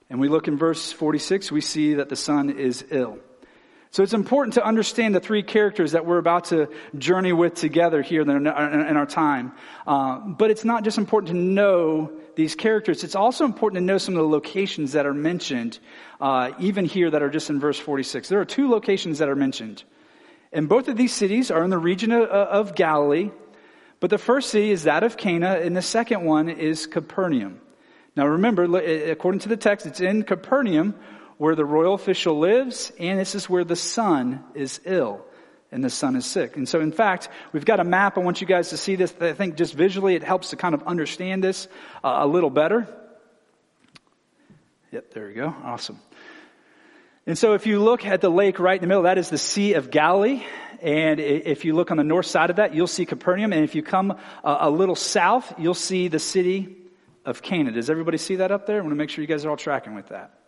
And 0.09 0.19
we 0.19 0.29
look 0.29 0.49
in 0.49 0.57
verse 0.57 0.91
46, 0.91 1.53
we 1.53 1.61
see 1.61 1.95
that 1.95 2.09
the 2.09 2.17
son 2.17 2.51
is 2.51 2.85
ill. 2.91 3.19
So 3.91 4.03
it's 4.03 4.15
important 4.15 4.55
to 4.55 4.65
understand 4.65 5.15
the 5.15 5.21
three 5.21 5.43
characters 5.43 5.93
that 5.93 6.05
we're 6.05 6.19
about 6.19 6.47
to 6.47 6.69
journey 6.99 7.33
with 7.33 7.55
together 7.55 8.03
here 8.03 8.23
in 8.23 8.47
our 8.47 9.07
time. 9.07 9.53
Uh, 9.87 10.19
but 10.19 10.51
it's 10.51 10.65
not 10.65 10.85
just 10.85 10.99
important 10.99 11.29
to 11.29 11.37
know 11.37 12.13
these 12.35 12.55
characters, 12.55 13.05
it's 13.05 13.15
also 13.15 13.45
important 13.45 13.81
to 13.81 13.85
know 13.85 13.97
some 13.97 14.15
of 14.15 14.23
the 14.23 14.29
locations 14.29 14.93
that 14.93 15.07
are 15.07 15.15
mentioned, 15.15 15.79
uh, 16.21 16.53
even 16.59 16.85
here 16.85 17.11
that 17.11 17.23
are 17.23 17.31
just 17.31 17.49
in 17.49 17.59
verse 17.59 17.79
46. 17.79 18.29
There 18.29 18.41
are 18.41 18.45
two 18.45 18.69
locations 18.69 19.19
that 19.21 19.29
are 19.29 19.37
mentioned. 19.37 19.85
And 20.57 20.71
both 20.71 20.89
of 20.89 20.97
these 20.97 21.15
cities 21.15 21.51
are 21.51 21.63
in 21.63 21.69
the 21.69 21.77
region 21.77 22.13
of, 22.13 22.75
Galilee, 22.75 23.31
but 24.01 24.09
the 24.09 24.17
first 24.17 24.49
city 24.49 24.71
is 24.71 24.85
that 24.85 25.03
of 25.03 25.19
Cana, 25.19 25.61
and 25.61 25.77
the 25.77 25.83
second 25.83 26.25
one 26.25 26.49
is 26.49 26.87
Capernaum. 26.87 27.61
Now 28.17 28.27
remember, 28.27 28.65
according 29.11 29.41
to 29.41 29.51
the 29.51 29.59
text, 29.59 29.85
it's 29.85 30.01
in 30.01 30.23
Capernaum 30.23 30.95
where 31.37 31.55
the 31.55 31.67
royal 31.67 31.93
official 31.93 32.39
lives, 32.39 32.91
and 32.99 33.21
this 33.21 33.35
is 33.35 33.51
where 33.51 33.65
the 33.65 33.77
son 33.77 34.43
is 34.55 34.81
ill 34.87 35.27
and 35.71 35.85
the 35.85 35.91
son 35.91 36.17
is 36.17 36.25
sick. 36.25 36.57
And 36.57 36.67
so, 36.67 36.81
in 36.81 36.91
fact, 36.91 37.29
we've 37.53 37.67
got 37.67 37.79
a 37.79 37.85
map. 37.85 38.17
I 38.17 38.23
want 38.23 38.41
you 38.41 38.47
guys 38.47 38.71
to 38.71 38.79
see 38.79 38.97
this. 38.97 39.15
I 39.21 39.35
think 39.35 39.57
just 39.57 39.75
visually 39.75 40.15
it 40.15 40.23
helps 40.23 40.51
to 40.51 40.57
kind 40.57 40.75
of 40.75 40.85
understand 40.85 41.45
this 41.45 41.69
uh, 42.03 42.21
a 42.21 42.27
little 42.27 42.49
better. 42.49 42.89
Yep, 44.91 45.13
there 45.13 45.27
we 45.27 45.35
go. 45.35 45.55
Awesome. 45.65 46.01
And 47.27 47.37
so 47.37 47.55
if 47.55 47.67
you 47.67 47.83
look 47.83 48.07
at 48.07 48.21
the 48.21 48.31
lake 48.31 48.61
right 48.61 48.77
in 48.77 48.81
the 48.81 48.87
middle, 48.87 49.03
that 49.03 49.19
is 49.19 49.31
the 49.31 49.39
Sea 49.39 49.75
of 49.75 49.91
Galilee. 49.91 50.45
And 50.81 51.19
if 51.19 51.65
you 51.65 51.75
look 51.75 51.91
on 51.91 51.97
the 51.97 52.05
north 52.05 52.27
side 52.27 52.51
of 52.51 52.57
that, 52.57 52.75
you'll 52.75 52.87
see 52.87 53.05
Capernaum. 53.05 53.53
And 53.53 53.65
if 53.65 53.75
you 53.75 53.83
come 53.83 54.13
uh, 54.13 54.57
a 54.61 54.71
little 54.71 54.95
south, 54.95 55.55
you'll 55.59 55.75
see 55.75 56.07
the 56.07 56.21
city 56.21 56.77
of 57.25 57.43
Cana. 57.43 57.73
Does 57.73 57.91
everybody 57.91 58.19
see 58.19 58.37
that 58.37 58.53
up 58.53 58.67
there? 58.67 58.77
I 58.77 58.81
want 58.81 58.93
to 58.93 58.97
make 58.97 59.11
sure 59.11 59.23
you 59.23 59.29
guys 59.29 59.45
are 59.45 59.51
all 59.51 59.57
tracking 59.57 59.95
with 59.95 60.09
that. 60.09 60.39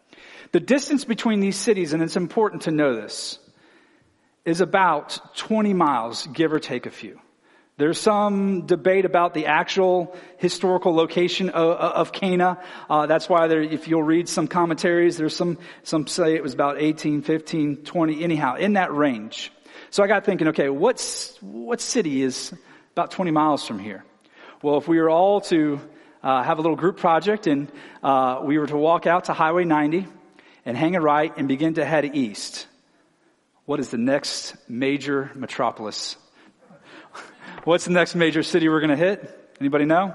The 0.52 0.60
distance 0.60 1.04
between 1.04 1.40
these 1.40 1.56
cities, 1.56 1.92
and 1.92 2.02
it's 2.02 2.16
important 2.16 2.62
to 2.62 2.70
know 2.70 2.94
this, 2.94 3.40
is 4.44 4.60
about 4.60 5.36
20 5.36 5.74
miles, 5.74 6.26
give 6.28 6.52
or 6.52 6.60
take 6.60 6.86
a 6.86 6.90
few. 6.90 7.20
There's 7.78 8.00
some 8.00 8.66
debate 8.66 9.04
about 9.04 9.34
the 9.34 9.46
actual 9.46 10.16
historical 10.38 10.96
location 10.96 11.50
of, 11.50 11.76
of 11.76 12.12
Cana. 12.12 12.58
Uh, 12.90 13.06
that's 13.06 13.28
why 13.28 13.46
there, 13.46 13.62
if 13.62 13.86
you'll 13.86 14.02
read 14.02 14.28
some 14.28 14.48
commentaries, 14.48 15.16
there's 15.16 15.36
some, 15.36 15.58
some 15.84 16.08
say 16.08 16.34
it 16.34 16.42
was 16.42 16.54
about 16.54 16.80
18, 16.80 17.22
15, 17.22 17.76
20, 17.76 18.24
anyhow, 18.24 18.56
in 18.56 18.72
that 18.72 18.92
range. 18.92 19.52
So 19.90 20.02
I 20.02 20.08
got 20.08 20.24
thinking, 20.24 20.48
okay, 20.48 20.68
what's, 20.68 21.40
what 21.40 21.80
city 21.80 22.20
is 22.20 22.52
about 22.94 23.12
20 23.12 23.30
miles 23.30 23.64
from 23.64 23.78
here? 23.78 24.04
Well, 24.60 24.78
if 24.78 24.88
we 24.88 25.00
were 25.00 25.08
all 25.08 25.40
to 25.42 25.80
uh, 26.20 26.42
have 26.42 26.58
a 26.58 26.62
little 26.62 26.76
group 26.76 26.96
project 26.96 27.46
and 27.46 27.70
uh, 28.02 28.40
we 28.42 28.58
were 28.58 28.66
to 28.66 28.76
walk 28.76 29.06
out 29.06 29.26
to 29.26 29.32
Highway 29.32 29.62
90 29.62 30.04
and 30.66 30.76
hang 30.76 30.96
a 30.96 31.00
right 31.00 31.32
and 31.36 31.46
begin 31.46 31.74
to 31.74 31.84
head 31.84 32.04
east, 32.16 32.66
what 33.66 33.78
is 33.78 33.90
the 33.90 33.98
next 33.98 34.56
major 34.68 35.30
metropolis 35.36 36.16
What's 37.68 37.84
the 37.84 37.92
next 37.92 38.14
major 38.14 38.42
city 38.42 38.66
we're 38.66 38.80
going 38.80 38.88
to 38.88 38.96
hit? 38.96 39.52
Anybody 39.60 39.84
know? 39.84 40.14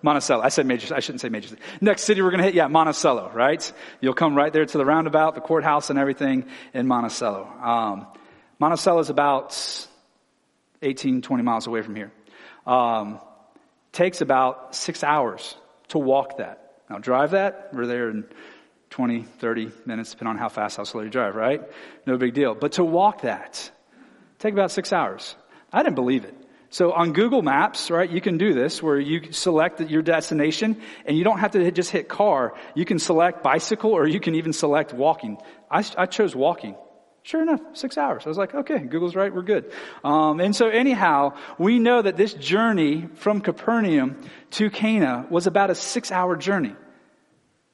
Monticello. 0.00 0.42
I 0.42 0.48
said 0.48 0.64
major. 0.64 0.94
I 0.94 1.00
shouldn't 1.00 1.20
say 1.20 1.28
major. 1.28 1.54
Next 1.82 2.04
city 2.04 2.22
we're 2.22 2.30
going 2.30 2.38
to 2.38 2.44
hit, 2.44 2.54
yeah, 2.54 2.68
Monticello, 2.68 3.30
right? 3.34 3.70
You'll 4.00 4.14
come 4.14 4.34
right 4.34 4.50
there 4.50 4.64
to 4.64 4.78
the 4.78 4.86
roundabout, 4.86 5.34
the 5.34 5.42
courthouse, 5.42 5.90
and 5.90 5.98
everything 5.98 6.46
in 6.72 6.86
Monticello. 6.86 7.44
Um, 7.44 8.06
Monticello 8.58 8.98
is 9.00 9.10
about 9.10 9.86
18, 10.80 11.20
20 11.20 11.42
miles 11.42 11.66
away 11.66 11.82
from 11.82 11.96
here. 11.96 12.12
Um, 12.66 13.20
takes 13.92 14.22
about 14.22 14.74
six 14.74 15.04
hours 15.04 15.54
to 15.88 15.98
walk 15.98 16.38
that. 16.38 16.76
Now 16.88 16.96
drive 16.96 17.32
that. 17.32 17.74
We're 17.74 17.84
there 17.84 18.08
in 18.08 18.24
20, 18.88 19.24
30 19.24 19.70
minutes, 19.84 20.12
depending 20.12 20.30
on 20.30 20.38
how 20.38 20.48
fast, 20.48 20.78
how 20.78 20.84
slow 20.84 21.02
you 21.02 21.10
drive, 21.10 21.34
right? 21.34 21.60
No 22.06 22.16
big 22.16 22.32
deal. 22.32 22.54
But 22.54 22.72
to 22.72 22.84
walk 22.84 23.20
that, 23.20 23.70
take 24.38 24.54
about 24.54 24.70
six 24.70 24.94
hours. 24.94 25.36
I 25.70 25.82
didn't 25.82 25.96
believe 25.96 26.24
it. 26.24 26.34
So 26.72 26.92
on 26.92 27.12
Google 27.12 27.42
Maps, 27.42 27.90
right, 27.90 28.08
you 28.08 28.20
can 28.20 28.38
do 28.38 28.54
this 28.54 28.80
where 28.80 28.98
you 28.98 29.32
select 29.32 29.80
your 29.80 30.02
destination 30.02 30.80
and 31.04 31.18
you 31.18 31.24
don't 31.24 31.40
have 31.40 31.50
to 31.52 31.70
just 31.72 31.90
hit 31.90 32.08
car. 32.08 32.54
You 32.76 32.84
can 32.84 33.00
select 33.00 33.42
bicycle 33.42 33.90
or 33.90 34.06
you 34.06 34.20
can 34.20 34.36
even 34.36 34.52
select 34.52 34.94
walking. 34.94 35.38
I, 35.68 35.84
I 35.98 36.06
chose 36.06 36.34
walking. 36.34 36.76
Sure 37.22 37.42
enough, 37.42 37.60
six 37.72 37.98
hours. 37.98 38.22
I 38.24 38.28
was 38.28 38.38
like, 38.38 38.54
okay, 38.54 38.78
Google's 38.78 39.16
right, 39.16 39.34
we're 39.34 39.42
good. 39.42 39.72
Um, 40.04 40.40
and 40.40 40.54
so 40.54 40.68
anyhow, 40.68 41.36
we 41.58 41.80
know 41.80 42.00
that 42.00 42.16
this 42.16 42.32
journey 42.32 43.08
from 43.14 43.40
Capernaum 43.40 44.20
to 44.52 44.70
Cana 44.70 45.26
was 45.28 45.48
about 45.48 45.70
a 45.70 45.74
six 45.74 46.12
hour 46.12 46.36
journey. 46.36 46.74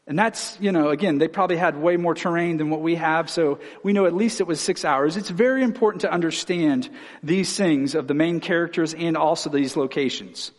And 0.09 0.17
that's, 0.17 0.57
you 0.61 0.71
know, 0.71 0.91
again, 0.91 1.19
they 1.19 1.27
probably 1.27 1.57
had 1.57 1.77
way 1.77 1.97
more 1.97 2.15
terrain 2.15 2.59
than 2.59 2.71
what 2.71 2.81
we 2.81 2.95
have, 2.95 3.29
so 3.29 3.59
we 3.83 3.93
know 3.93 4.07
at 4.07 4.15
least 4.15 4.41
it 4.41 4.47
was 4.47 4.61
six 4.61 4.85
hours. 4.85 5.17
It's 5.17 5.31
very 5.31 5.65
important 5.65 6.03
to 6.03 6.13
understand 6.13 6.89
these 7.25 7.57
things 7.57 7.97
of 7.97 8.07
the 8.07 8.15
main 8.15 8.39
characters 8.39 8.95
and 8.95 9.17
also 9.17 9.51
these 9.51 9.77
locations. 9.77 10.53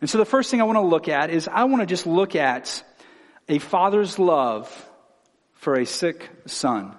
And 0.00 0.08
so 0.08 0.16
the 0.16 0.24
first 0.24 0.50
thing 0.50 0.60
I 0.62 0.64
want 0.64 0.76
to 0.76 0.82
look 0.82 1.08
at 1.08 1.28
is 1.28 1.48
I 1.48 1.64
want 1.64 1.82
to 1.82 1.86
just 1.86 2.06
look 2.06 2.34
at 2.34 2.82
a 3.46 3.58
father's 3.58 4.18
love 4.18 4.70
for 5.52 5.74
a 5.74 5.84
sick 5.84 6.30
son. 6.46 6.96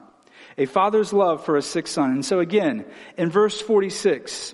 A 0.58 0.68
father's 0.68 1.12
love 1.12 1.44
for 1.44 1.58
a 1.58 1.62
sick 1.62 1.88
son. 1.88 2.12
And 2.12 2.26
so 2.26 2.40
again, 2.40 2.86
in 3.18 3.32
verse 3.32 3.60
46, 3.60 4.54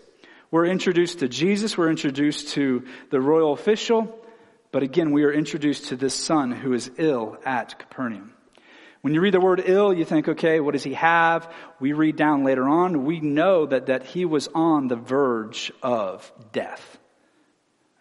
we're 0.51 0.65
introduced 0.65 1.19
to 1.19 1.27
Jesus, 1.27 1.77
we're 1.77 1.89
introduced 1.89 2.49
to 2.49 2.85
the 3.11 3.19
royal 3.19 3.53
official, 3.53 4.18
but 4.71 4.83
again, 4.83 5.11
we 5.11 5.23
are 5.23 5.31
introduced 5.31 5.87
to 5.87 5.95
this 5.95 6.13
son 6.13 6.51
who 6.51 6.73
is 6.73 6.91
ill 6.97 7.37
at 7.45 7.79
Capernaum. 7.79 8.33
When 9.01 9.13
you 9.13 9.21
read 9.21 9.33
the 9.33 9.39
word 9.39 9.63
ill, 9.65 9.93
you 9.93 10.03
think, 10.03 10.27
okay, 10.27 10.59
what 10.59 10.73
does 10.73 10.83
he 10.83 10.93
have? 10.93 11.51
We 11.79 11.93
read 11.93 12.17
down 12.17 12.43
later 12.43 12.67
on, 12.67 13.05
we 13.05 13.21
know 13.21 13.65
that, 13.65 13.85
that 13.85 14.05
he 14.05 14.25
was 14.25 14.49
on 14.49 14.89
the 14.89 14.97
verge 14.97 15.71
of 15.81 16.31
death. 16.51 16.97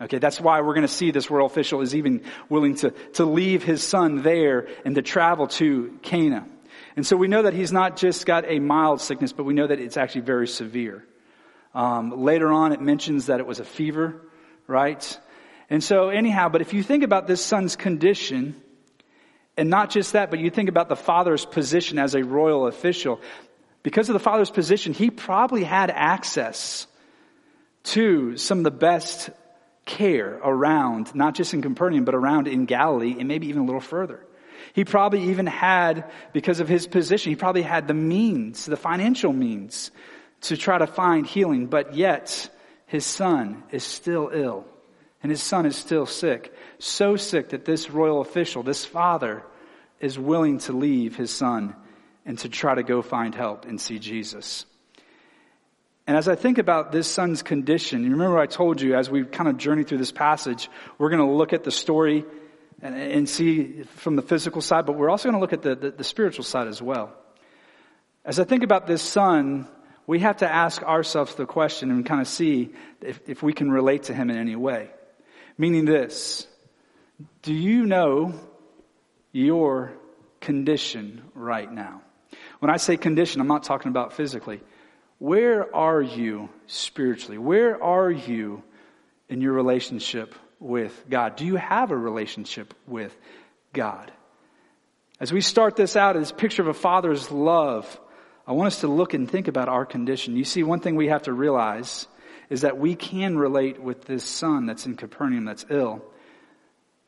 Okay, 0.01 0.19
that's 0.19 0.41
why 0.41 0.61
we're 0.61 0.75
going 0.75 0.87
to 0.87 0.93
see 0.93 1.11
this 1.11 1.31
royal 1.31 1.47
official 1.47 1.81
is 1.81 1.95
even 1.95 2.23
willing 2.49 2.77
to, 2.77 2.91
to 3.15 3.25
leave 3.25 3.63
his 3.65 3.83
son 3.83 4.23
there 4.23 4.69
and 4.85 4.95
to 4.95 5.03
travel 5.03 5.49
to 5.49 5.99
Cana. 6.03 6.47
And 6.97 7.07
so 7.07 7.17
we 7.17 7.29
know 7.29 7.43
that 7.43 7.55
he's 7.55 7.73
not 7.73 7.97
just 7.97 8.27
got 8.27 8.45
a 8.49 8.59
mild 8.59 9.01
sickness, 9.01 9.33
but 9.33 9.45
we 9.45 9.55
know 9.55 9.67
that 9.67 9.81
it's 9.81 9.97
actually 9.97 10.23
very 10.23 10.49
severe. 10.49 11.05
Um, 11.75 12.23
later 12.25 12.51
on, 12.53 12.73
it 12.73 12.81
mentions 12.81 13.27
that 13.27 13.41
it 13.41 13.47
was 13.47 13.61
a 13.61 13.65
fever, 13.65 14.21
right? 14.67 15.19
And 15.71 15.85
so, 15.85 16.09
anyhow, 16.09 16.49
but 16.49 16.61
if 16.61 16.73
you 16.73 16.83
think 16.83 17.05
about 17.05 17.27
this 17.27 17.45
son's 17.45 17.77
condition, 17.77 18.57
and 19.57 19.69
not 19.69 19.91
just 19.91 20.13
that, 20.13 20.31
but 20.31 20.39
you 20.39 20.51
think 20.51 20.69
about 20.69 20.89
the 20.89 20.97
father's 20.97 21.45
position 21.45 21.99
as 21.99 22.15
a 22.15 22.25
royal 22.25 22.67
official, 22.67 23.21
because 23.83 24.09
of 24.09 24.15
the 24.15 24.21
father's 24.21 24.51
position, 24.51 24.95
he 24.95 25.11
probably 25.11 25.65
had 25.65 25.91
access 25.91 26.87
to 27.85 28.37
some 28.37 28.59
of 28.59 28.65
the 28.65 28.71
best 28.71 29.31
care 29.85 30.39
around, 30.43 31.15
not 31.15 31.35
just 31.35 31.55
in 31.55 31.63
Capernaum, 31.63 32.05
but 32.05 32.15
around 32.15 32.49
in 32.49 32.65
Galilee 32.65 33.17
and 33.19 33.29
maybe 33.29 33.49
even 33.49 33.63
a 33.63 33.65
little 33.65 33.81
further. 33.81 34.25
He 34.73 34.85
probably 34.85 35.31
even 35.31 35.47
had, 35.47 36.11
because 36.33 36.61
of 36.61 36.69
his 36.69 36.87
position, 36.87 37.31
he 37.31 37.37
probably 37.37 37.63
had 37.63 37.89
the 37.89 37.95
means, 37.95 38.67
the 38.67 38.77
financial 38.77 39.33
means 39.33 39.91
to 40.43 40.57
try 40.57 40.79
to 40.79 40.87
find 40.87 41.27
healing, 41.27 41.67
but 41.67 41.95
yet 41.95 42.49
his 42.87 43.05
son 43.05 43.63
is 43.71 43.85
still 43.85 44.31
ill 44.33 44.67
and 45.23 45.31
his 45.31 45.43
son 45.43 45.67
is 45.67 45.77
still 45.77 46.07
sick. 46.07 46.55
So 46.79 47.17
sick 47.17 47.51
that 47.51 47.65
this 47.65 47.91
royal 47.91 48.21
official, 48.21 48.63
this 48.63 48.85
father, 48.85 49.45
is 50.01 50.19
willing 50.19 50.59
to 50.59 50.73
leave 50.73 51.17
his 51.17 51.31
son 51.31 51.75
and 52.25 52.39
to 52.41 52.49
try 52.49 52.75
to 52.75 52.83
go 52.83 53.03
find 53.03 53.35
help 53.35 53.65
and 53.65 53.81
see 53.81 53.99
Jesus. 53.99 54.65
And 56.07 56.17
as 56.17 56.29
I 56.29 56.37
think 56.37 56.59
about 56.59 56.93
this 56.93 57.07
son's 57.07 57.43
condition, 57.43 58.05
you 58.05 58.11
remember 58.13 58.39
I 58.39 58.47
told 58.47 58.81
you 58.81 58.95
as 58.95 59.11
we 59.11 59.25
kind 59.25 59.49
of 59.49 59.59
journey 59.59 59.85
through 59.85 59.99
this 59.99 60.13
passage, 60.13 60.71
we're 60.97 61.11
going 61.11 61.27
to 61.27 61.35
look 61.35 61.53
at 61.53 61.65
the 61.65 61.71
story 61.71 62.25
and, 62.81 62.95
and 62.95 63.29
see 63.29 63.83
from 63.83 64.17
the 64.17 64.23
physical 64.23 64.63
side, 64.63 64.87
but 64.87 64.97
we're 64.97 65.11
also 65.11 65.29
going 65.29 65.35
to 65.35 65.41
look 65.41 65.53
at 65.53 65.63
the, 65.63 65.75
the, 65.75 65.91
the 65.91 66.05
spiritual 66.05 66.45
side 66.45 66.69
as 66.69 66.81
well. 66.81 67.13
As 68.25 68.39
I 68.39 68.45
think 68.45 68.63
about 68.63 68.87
this 68.87 69.03
son, 69.03 69.67
we 70.07 70.21
have 70.21 70.39
to 70.39 70.51
ask 70.51 70.83
ourselves 70.83 71.35
the 71.35 71.45
question 71.45 71.91
and 71.91 72.07
kind 72.07 72.21
of 72.21 72.29
see 72.29 72.71
if, 73.03 73.21
if 73.27 73.43
we 73.43 73.53
can 73.53 73.71
relate 73.71 74.05
to 74.05 74.15
him 74.15 74.31
in 74.31 74.37
any 74.37 74.57
way. 74.57 74.91
Meaning 75.59 75.85
this 75.85 76.47
Do 77.43 77.53
you 77.53 77.85
know 77.85 78.33
your 79.33 79.93
condition 80.41 81.23
right 81.35 81.71
now? 81.71 82.03
When 82.61 82.71
I 82.71 82.77
say 82.77 82.97
condition, 82.97 83.41
I'm 83.41 83.49
not 83.49 83.65
talking 83.65 83.91
about 83.91 84.13
physically. 84.13 84.61
Where 85.19 85.75
are 85.75 86.01
you 86.01 86.49
spiritually? 86.69 87.39
Where 87.39 87.83
are 87.83 88.11
you 88.11 88.63
in 89.29 89.41
your 89.41 89.53
relationship 89.53 90.35
with 90.61 91.05
God? 91.11 91.37
Do 91.37 91.45
you 91.45 91.57
have 91.57 91.91
a 91.91 91.97
relationship 91.97 92.73
with 92.87 93.17
God? 93.73 94.13
As 95.21 95.33
we 95.33 95.41
start 95.41 95.75
this 95.75 95.97
out, 95.97 96.17
as 96.17 96.31
picture 96.31 96.63
of 96.63 96.69
a 96.69 96.75
father's 96.75 97.33
love, 97.33 98.01
I 98.47 98.53
want 98.53 98.69
us 98.69 98.81
to 98.81 98.89
look 98.89 99.15
and 99.15 99.29
think 99.29 99.49
about 99.49 99.69
our 99.69 99.85
condition. 99.85 100.37
You 100.37 100.45
see, 100.45 100.63
one 100.63 100.79
thing 100.79 100.95
we 100.95 101.09
have 101.09 101.25
to 101.25 101.33
realize 101.33 102.07
is 102.51 102.63
that 102.63 102.79
we 102.79 102.95
can 102.95 103.37
relate 103.37 103.81
with 103.81 104.05
this 104.05 104.25
son 104.25 104.67
that's 104.67 104.87
in 104.87 104.97
Capernaum 104.97 105.45
that's 105.45 105.67
ill 105.71 106.03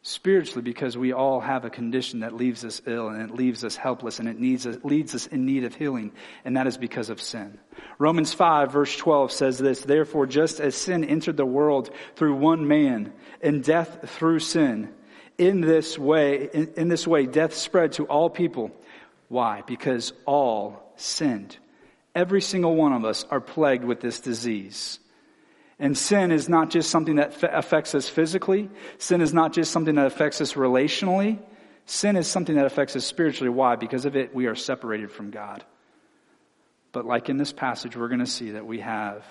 spiritually 0.03 0.63
because 0.63 0.97
we 0.97 1.13
all 1.13 1.41
have 1.41 1.67
a 1.67 1.71
condition 1.71 2.21
that 2.21 2.35
leaves 2.35 2.65
us 2.65 2.81
ill 2.87 3.09
and 3.09 3.21
it 3.21 3.35
leaves 3.35 3.65
us 3.65 3.77
helpless 3.77 4.19
and 4.19 4.29
it 4.29 4.39
needs 4.39 4.67
leads 4.83 5.15
us 5.15 5.27
in 5.27 5.45
need 5.45 5.65
of 5.65 5.75
healing 5.75 6.11
and 6.45 6.57
that 6.57 6.67
is 6.67 6.79
because 6.79 7.11
of 7.11 7.21
sin. 7.21 7.59
Romans 7.99 8.33
5 8.33 8.73
verse 8.73 8.97
12 8.97 9.31
says 9.31 9.59
this, 9.59 9.81
therefore 9.83 10.27
just 10.27 10.59
as 10.59 10.75
sin 10.75 11.05
entered 11.05 11.37
the 11.37 11.45
world 11.45 11.91
through 12.17 12.35
one 12.35 12.67
man 12.67 13.13
and 13.43 13.63
death 13.63 14.11
through 14.11 14.39
sin, 14.39 14.93
in 15.41 15.63
this 15.63 15.99
way, 15.99 16.51
in, 16.53 16.73
in 16.77 16.89
this 16.89 17.07
way 17.07 17.25
death 17.27 17.55
spread 17.55 17.93
to 17.93 18.05
all 18.05 18.29
people. 18.29 18.71
Why? 19.29 19.63
Because 19.67 20.13
all 20.27 20.93
sinned. 20.97 21.57
Every 22.15 22.43
single 22.43 22.75
one 22.75 22.93
of 22.93 23.05
us 23.05 23.25
are 23.31 23.41
plagued 23.41 23.85
with 23.85 24.01
this 24.01 24.21
disease. 24.21 24.99
And 25.81 25.97
sin 25.97 26.31
is 26.31 26.49
not 26.49 26.69
just 26.69 26.91
something 26.91 27.17
that 27.17 27.43
affects 27.43 27.95
us 27.95 28.07
physically. 28.07 28.69
Sin 28.99 29.23
is 29.23 29.33
not 29.33 29.55
just 29.55 29.73
something 29.73 29.95
that 29.95 30.07
affects 30.07 30.43
us 30.43 30.53
relationally. 30.53 31.39
Sin 31.87 32.17
is 32.17 32.29
something 32.29 32.55
that 32.57 32.67
affects 32.67 32.95
us 32.97 33.05
spiritually. 33.07 33.49
Why? 33.49 33.77
Because 33.77 34.05
of 34.05 34.15
it, 34.15 34.35
we 34.35 34.47
are 34.47 34.55
separated 34.55 35.11
from 35.11 35.31
God. 35.31 35.65
But 36.93 37.07
like 37.07 37.31
in 37.31 37.39
this 37.39 37.53
passage, 37.53 37.97
we're 37.97 38.09
going 38.09 38.21
to 38.21 38.27
see 38.27 38.51
that 38.53 38.67
we 38.67 38.81
have 38.81 39.25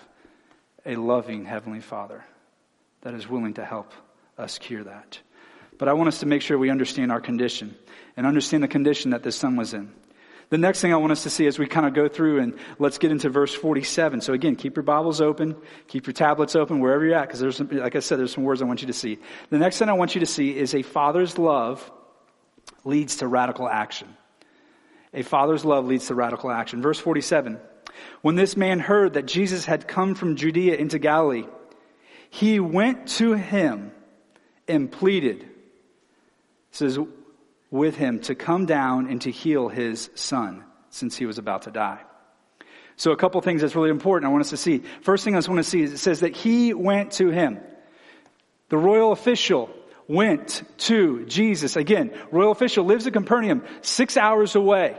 a 0.85 0.95
loving 0.95 1.45
Heavenly 1.45 1.81
Father 1.81 2.25
that 3.01 3.13
is 3.13 3.29
willing 3.29 3.53
to 3.53 3.63
help 3.63 3.93
us 4.37 4.57
cure 4.57 4.83
that. 4.83 5.19
But 5.77 5.87
I 5.87 5.93
want 5.93 6.07
us 6.07 6.21
to 6.21 6.25
make 6.25 6.41
sure 6.41 6.57
we 6.57 6.71
understand 6.71 7.11
our 7.11 7.21
condition 7.21 7.77
and 8.17 8.25
understand 8.25 8.63
the 8.63 8.67
condition 8.67 9.11
that 9.11 9.21
this 9.21 9.35
son 9.35 9.55
was 9.55 9.73
in. 9.75 9.91
The 10.49 10.57
next 10.57 10.81
thing 10.81 10.91
I 10.91 10.97
want 10.97 11.11
us 11.11 11.23
to 11.23 11.29
see 11.29 11.45
as 11.45 11.59
we 11.59 11.67
kind 11.67 11.85
of 11.85 11.93
go 11.93 12.07
through 12.07 12.39
and 12.39 12.57
let's 12.79 12.97
get 12.97 13.11
into 13.11 13.29
verse 13.29 13.53
47. 13.53 14.21
So 14.21 14.33
again, 14.33 14.55
keep 14.55 14.75
your 14.75 14.83
Bibles 14.83 15.21
open, 15.21 15.55
keep 15.87 16.07
your 16.07 16.13
tablets 16.13 16.55
open 16.55 16.79
wherever 16.79 17.05
you're 17.05 17.15
at, 17.15 17.27
because 17.27 17.39
there's, 17.39 17.57
some, 17.57 17.69
like 17.69 17.95
I 17.95 17.99
said, 17.99 18.17
there's 18.17 18.33
some 18.33 18.43
words 18.43 18.61
I 18.61 18.65
want 18.65 18.81
you 18.81 18.87
to 18.87 18.93
see. 18.93 19.19
The 19.51 19.59
next 19.59 19.77
thing 19.77 19.89
I 19.89 19.93
want 19.93 20.15
you 20.15 20.21
to 20.21 20.25
see 20.25 20.57
is 20.57 20.73
a 20.73 20.81
father's 20.81 21.37
love 21.37 21.91
leads 22.83 23.17
to 23.17 23.27
radical 23.27 23.69
action. 23.69 24.07
A 25.13 25.21
father's 25.21 25.65
love 25.65 25.85
leads 25.85 26.07
to 26.07 26.15
radical 26.15 26.49
action. 26.49 26.81
Verse 26.81 26.99
47. 26.99 27.59
When 28.21 28.35
this 28.35 28.57
man 28.57 28.79
heard 28.79 29.13
that 29.13 29.25
Jesus 29.25 29.65
had 29.65 29.87
come 29.87 30.15
from 30.15 30.35
Judea 30.35 30.75
into 30.77 30.97
Galilee, 30.97 31.45
He 32.29 32.59
went 32.59 33.07
to 33.17 33.33
him 33.33 33.91
and 34.67 34.91
pleaded, 34.91 35.47
says, 36.71 36.97
with 37.71 37.95
him 37.95 38.19
to 38.21 38.35
come 38.35 38.65
down 38.65 39.07
and 39.07 39.21
to 39.21 39.31
heal 39.31 39.69
his 39.69 40.09
son 40.15 40.63
since 40.89 41.15
he 41.15 41.25
was 41.25 41.37
about 41.37 41.63
to 41.63 41.71
die. 41.71 41.99
So 42.95 43.11
a 43.11 43.17
couple 43.17 43.39
things 43.41 43.61
that's 43.61 43.75
really 43.75 43.91
important 43.91 44.27
I 44.27 44.31
want 44.31 44.41
us 44.41 44.49
to 44.49 44.57
see. 44.57 44.83
First 45.01 45.23
thing 45.23 45.33
I 45.35 45.37
want 45.37 45.57
to 45.57 45.63
see 45.63 45.81
is 45.81 45.93
it 45.93 45.99
says 45.99 46.19
that 46.19 46.35
he 46.35 46.73
went 46.73 47.13
to 47.13 47.29
him. 47.29 47.59
The 48.69 48.77
royal 48.77 49.11
official 49.11 49.69
went 50.07 50.63
to 50.79 51.25
Jesus. 51.25 51.75
Again, 51.75 52.11
royal 52.31 52.51
official 52.51 52.83
lives 52.83 53.07
in 53.07 53.13
Capernaum, 53.13 53.63
six 53.81 54.17
hours 54.17 54.55
away. 54.55 54.97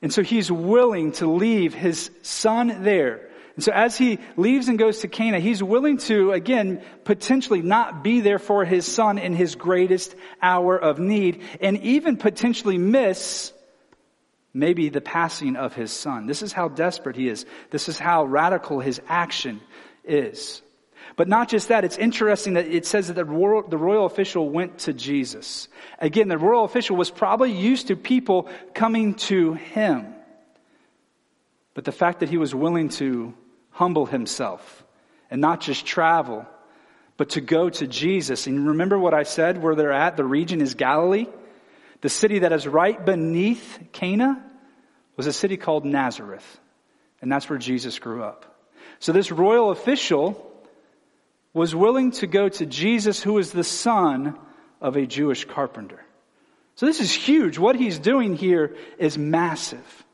And 0.00 0.12
so 0.12 0.22
he's 0.22 0.50
willing 0.50 1.12
to 1.12 1.26
leave 1.26 1.74
his 1.74 2.10
son 2.22 2.82
there. 2.82 3.30
And 3.54 3.62
so 3.62 3.72
as 3.72 3.98
he 3.98 4.18
leaves 4.36 4.68
and 4.68 4.78
goes 4.78 5.00
to 5.00 5.08
Cana, 5.08 5.38
he's 5.38 5.62
willing 5.62 5.98
to, 5.98 6.32
again, 6.32 6.82
potentially 7.04 7.60
not 7.60 8.02
be 8.02 8.20
there 8.20 8.38
for 8.38 8.64
his 8.64 8.86
son 8.86 9.18
in 9.18 9.34
his 9.34 9.56
greatest 9.56 10.14
hour 10.40 10.76
of 10.78 10.98
need 10.98 11.42
and 11.60 11.76
even 11.78 12.16
potentially 12.16 12.78
miss 12.78 13.52
maybe 14.54 14.88
the 14.88 15.00
passing 15.00 15.56
of 15.56 15.74
his 15.74 15.92
son. 15.92 16.26
This 16.26 16.42
is 16.42 16.52
how 16.52 16.68
desperate 16.68 17.16
he 17.16 17.28
is. 17.28 17.44
This 17.70 17.88
is 17.88 17.98
how 17.98 18.24
radical 18.24 18.80
his 18.80 19.00
action 19.06 19.60
is. 20.04 20.62
But 21.16 21.28
not 21.28 21.48
just 21.48 21.68
that, 21.68 21.84
it's 21.84 21.98
interesting 21.98 22.54
that 22.54 22.66
it 22.66 22.86
says 22.86 23.08
that 23.08 23.14
the 23.14 23.24
royal, 23.24 23.68
the 23.68 23.76
royal 23.76 24.06
official 24.06 24.48
went 24.48 24.78
to 24.80 24.94
Jesus. 24.94 25.68
Again, 25.98 26.28
the 26.28 26.38
royal 26.38 26.64
official 26.64 26.96
was 26.96 27.10
probably 27.10 27.52
used 27.52 27.88
to 27.88 27.96
people 27.96 28.48
coming 28.72 29.14
to 29.14 29.52
him. 29.52 30.14
But 31.74 31.84
the 31.84 31.92
fact 31.92 32.20
that 32.20 32.30
he 32.30 32.38
was 32.38 32.54
willing 32.54 32.88
to 32.90 33.34
humble 33.72 34.06
himself 34.06 34.84
and 35.30 35.40
not 35.40 35.60
just 35.60 35.84
travel, 35.84 36.46
but 37.16 37.30
to 37.30 37.40
go 37.40 37.70
to 37.70 37.86
Jesus. 37.86 38.46
And 38.46 38.68
remember 38.68 38.98
what 38.98 39.14
I 39.14 39.22
said 39.22 39.62
where 39.62 39.74
they're 39.74 39.92
at? 39.92 40.16
The 40.16 40.24
region 40.24 40.60
is 40.60 40.74
Galilee. 40.74 41.26
The 42.00 42.08
city 42.08 42.40
that 42.40 42.52
is 42.52 42.66
right 42.66 43.04
beneath 43.04 43.78
Cana 43.92 44.42
was 45.16 45.26
a 45.26 45.32
city 45.32 45.56
called 45.56 45.84
Nazareth. 45.84 46.60
And 47.20 47.30
that's 47.30 47.48
where 47.48 47.58
Jesus 47.58 47.98
grew 47.98 48.22
up. 48.22 48.68
So 48.98 49.12
this 49.12 49.30
royal 49.30 49.70
official 49.70 50.50
was 51.54 51.74
willing 51.74 52.12
to 52.12 52.26
go 52.26 52.48
to 52.48 52.66
Jesus, 52.66 53.22
who 53.22 53.38
is 53.38 53.52
the 53.52 53.64
son 53.64 54.38
of 54.80 54.96
a 54.96 55.06
Jewish 55.06 55.44
carpenter. 55.44 56.04
So 56.74 56.86
this 56.86 57.00
is 57.00 57.12
huge. 57.12 57.58
What 57.58 57.76
he's 57.76 57.98
doing 57.98 58.36
here 58.36 58.76
is 58.98 59.18
massive. 59.18 60.04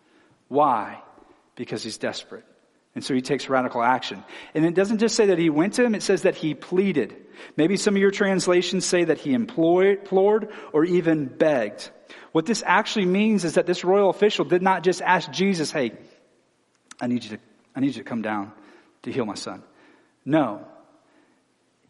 Why? 0.48 1.00
Because 1.54 1.82
he's 1.82 1.98
desperate. 1.98 2.44
And 2.94 3.04
so 3.04 3.14
he 3.14 3.20
takes 3.20 3.48
radical 3.48 3.82
action. 3.82 4.24
And 4.54 4.64
it 4.64 4.74
doesn't 4.74 4.98
just 4.98 5.14
say 5.14 5.26
that 5.26 5.38
he 5.38 5.50
went 5.50 5.74
to 5.74 5.84
him, 5.84 5.94
it 5.94 6.02
says 6.02 6.22
that 6.22 6.34
he 6.34 6.54
pleaded. 6.54 7.14
Maybe 7.56 7.76
some 7.76 7.94
of 7.94 8.00
your 8.00 8.10
translations 8.10 8.84
say 8.84 9.04
that 9.04 9.18
he 9.18 9.34
employed, 9.34 10.00
implored 10.00 10.48
or 10.72 10.84
even 10.84 11.26
begged. 11.26 11.90
What 12.32 12.46
this 12.46 12.62
actually 12.66 13.06
means 13.06 13.44
is 13.44 13.54
that 13.54 13.66
this 13.66 13.84
royal 13.84 14.10
official 14.10 14.44
did 14.44 14.62
not 14.62 14.82
just 14.82 15.00
ask 15.02 15.30
Jesus, 15.30 15.70
hey, 15.70 15.92
I 17.00 17.06
need 17.06 17.24
you 17.24 17.30
to, 17.30 17.38
I 17.76 17.80
need 17.80 17.88
you 17.88 18.02
to 18.02 18.08
come 18.08 18.22
down 18.22 18.52
to 19.02 19.12
heal 19.12 19.24
my 19.24 19.34
son. 19.34 19.62
No. 20.24 20.66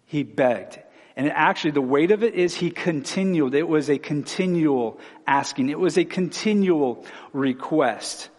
He 0.06 0.22
begged. 0.22 0.78
And 1.16 1.30
actually, 1.30 1.72
the 1.72 1.82
weight 1.82 2.12
of 2.12 2.22
it 2.22 2.34
is 2.34 2.54
he 2.54 2.70
continued. 2.70 3.54
It 3.54 3.66
was 3.66 3.90
a 3.90 3.98
continual 3.98 5.00
asking. 5.26 5.68
It 5.68 5.78
was 5.78 5.98
a 5.98 6.04
continual 6.04 7.04
request. 7.32 8.30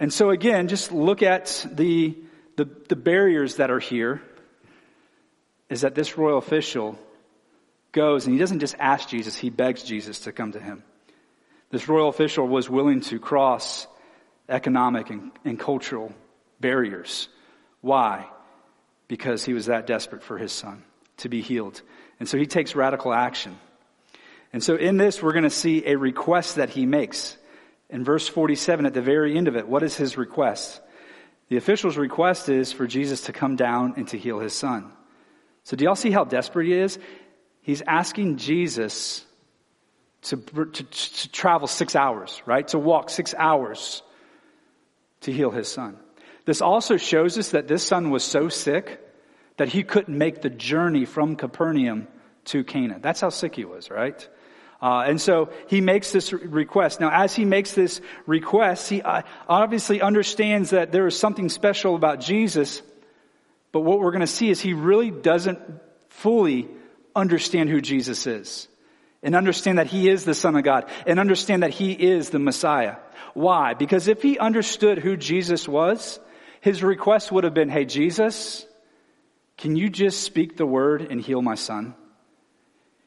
And 0.00 0.12
so 0.12 0.30
again, 0.30 0.66
just 0.66 0.90
look 0.90 1.22
at 1.22 1.66
the, 1.70 2.16
the, 2.56 2.64
the 2.88 2.96
barriers 2.96 3.56
that 3.56 3.70
are 3.70 3.78
here. 3.78 4.22
Is 5.68 5.82
that 5.82 5.94
this 5.94 6.18
royal 6.18 6.38
official 6.38 6.98
goes 7.92 8.26
and 8.26 8.34
he 8.34 8.40
doesn't 8.40 8.58
just 8.58 8.74
ask 8.78 9.08
Jesus, 9.08 9.36
he 9.36 9.50
begs 9.50 9.84
Jesus 9.84 10.20
to 10.20 10.32
come 10.32 10.52
to 10.52 10.60
him. 10.60 10.82
This 11.70 11.88
royal 11.88 12.08
official 12.08 12.48
was 12.48 12.68
willing 12.68 13.02
to 13.02 13.20
cross 13.20 13.86
economic 14.48 15.10
and, 15.10 15.30
and 15.44 15.60
cultural 15.60 16.12
barriers. 16.60 17.28
Why? 17.82 18.26
Because 19.06 19.44
he 19.44 19.52
was 19.52 19.66
that 19.66 19.86
desperate 19.86 20.24
for 20.24 20.38
his 20.38 20.50
son 20.50 20.82
to 21.18 21.28
be 21.28 21.40
healed. 21.40 21.80
And 22.18 22.28
so 22.28 22.36
he 22.36 22.46
takes 22.46 22.74
radical 22.74 23.12
action. 23.12 23.56
And 24.52 24.62
so 24.62 24.74
in 24.74 24.96
this, 24.96 25.22
we're 25.22 25.32
going 25.32 25.44
to 25.44 25.50
see 25.50 25.86
a 25.86 25.96
request 25.96 26.56
that 26.56 26.70
he 26.70 26.86
makes. 26.86 27.36
In 27.90 28.04
verse 28.04 28.28
47, 28.28 28.86
at 28.86 28.94
the 28.94 29.02
very 29.02 29.36
end 29.36 29.48
of 29.48 29.56
it, 29.56 29.66
what 29.68 29.82
is 29.82 29.96
his 29.96 30.16
request? 30.16 30.80
The 31.48 31.56
official's 31.56 31.96
request 31.96 32.48
is 32.48 32.72
for 32.72 32.86
Jesus 32.86 33.22
to 33.22 33.32
come 33.32 33.56
down 33.56 33.94
and 33.96 34.06
to 34.08 34.18
heal 34.18 34.38
his 34.38 34.52
son. 34.52 34.92
So 35.64 35.76
do 35.76 35.84
y'all 35.84 35.96
see 35.96 36.10
how 36.10 36.24
desperate 36.24 36.66
he 36.66 36.74
is? 36.74 36.98
He's 37.62 37.82
asking 37.86 38.36
Jesus 38.36 39.24
to, 40.22 40.36
to, 40.36 40.84
to, 40.84 41.32
travel 41.32 41.66
six 41.66 41.96
hours, 41.96 42.40
right? 42.46 42.66
To 42.68 42.78
walk 42.78 43.10
six 43.10 43.34
hours 43.36 44.02
to 45.22 45.32
heal 45.32 45.50
his 45.50 45.68
son. 45.68 45.96
This 46.44 46.62
also 46.62 46.96
shows 46.96 47.38
us 47.38 47.50
that 47.50 47.68
this 47.68 47.84
son 47.84 48.10
was 48.10 48.24
so 48.24 48.48
sick 48.48 49.00
that 49.56 49.68
he 49.68 49.82
couldn't 49.82 50.16
make 50.16 50.42
the 50.42 50.50
journey 50.50 51.04
from 51.04 51.36
Capernaum 51.36 52.08
to 52.46 52.64
Cana. 52.64 52.98
That's 53.00 53.20
how 53.20 53.28
sick 53.30 53.56
he 53.56 53.64
was, 53.64 53.90
right? 53.90 54.26
Uh, 54.82 55.04
and 55.06 55.20
so 55.20 55.50
he 55.68 55.80
makes 55.80 56.10
this 56.10 56.32
request. 56.32 57.00
Now, 57.00 57.10
as 57.10 57.34
he 57.34 57.44
makes 57.44 57.74
this 57.74 58.00
request, 58.26 58.88
he 58.88 59.02
uh, 59.02 59.22
obviously 59.48 60.00
understands 60.00 60.70
that 60.70 60.90
there 60.90 61.06
is 61.06 61.18
something 61.18 61.48
special 61.50 61.94
about 61.94 62.20
Jesus. 62.20 62.80
But 63.72 63.80
what 63.80 64.00
we're 64.00 64.10
going 64.10 64.20
to 64.20 64.26
see 64.26 64.48
is 64.48 64.60
he 64.60 64.72
really 64.72 65.10
doesn't 65.10 65.58
fully 66.08 66.68
understand 67.14 67.68
who 67.68 67.80
Jesus 67.80 68.26
is 68.26 68.68
and 69.22 69.34
understand 69.34 69.78
that 69.78 69.86
he 69.86 70.08
is 70.08 70.24
the 70.24 70.34
Son 70.34 70.56
of 70.56 70.64
God 70.64 70.88
and 71.06 71.20
understand 71.20 71.62
that 71.62 71.70
he 71.70 71.92
is 71.92 72.30
the 72.30 72.38
Messiah. 72.38 72.96
Why? 73.34 73.74
Because 73.74 74.08
if 74.08 74.22
he 74.22 74.38
understood 74.38 74.98
who 74.98 75.16
Jesus 75.16 75.68
was, 75.68 76.18
his 76.60 76.82
request 76.82 77.30
would 77.30 77.44
have 77.44 77.54
been, 77.54 77.68
Hey, 77.68 77.84
Jesus, 77.84 78.66
can 79.58 79.76
you 79.76 79.90
just 79.90 80.22
speak 80.22 80.56
the 80.56 80.66
word 80.66 81.02
and 81.10 81.20
heal 81.20 81.42
my 81.42 81.54
son? 81.54 81.94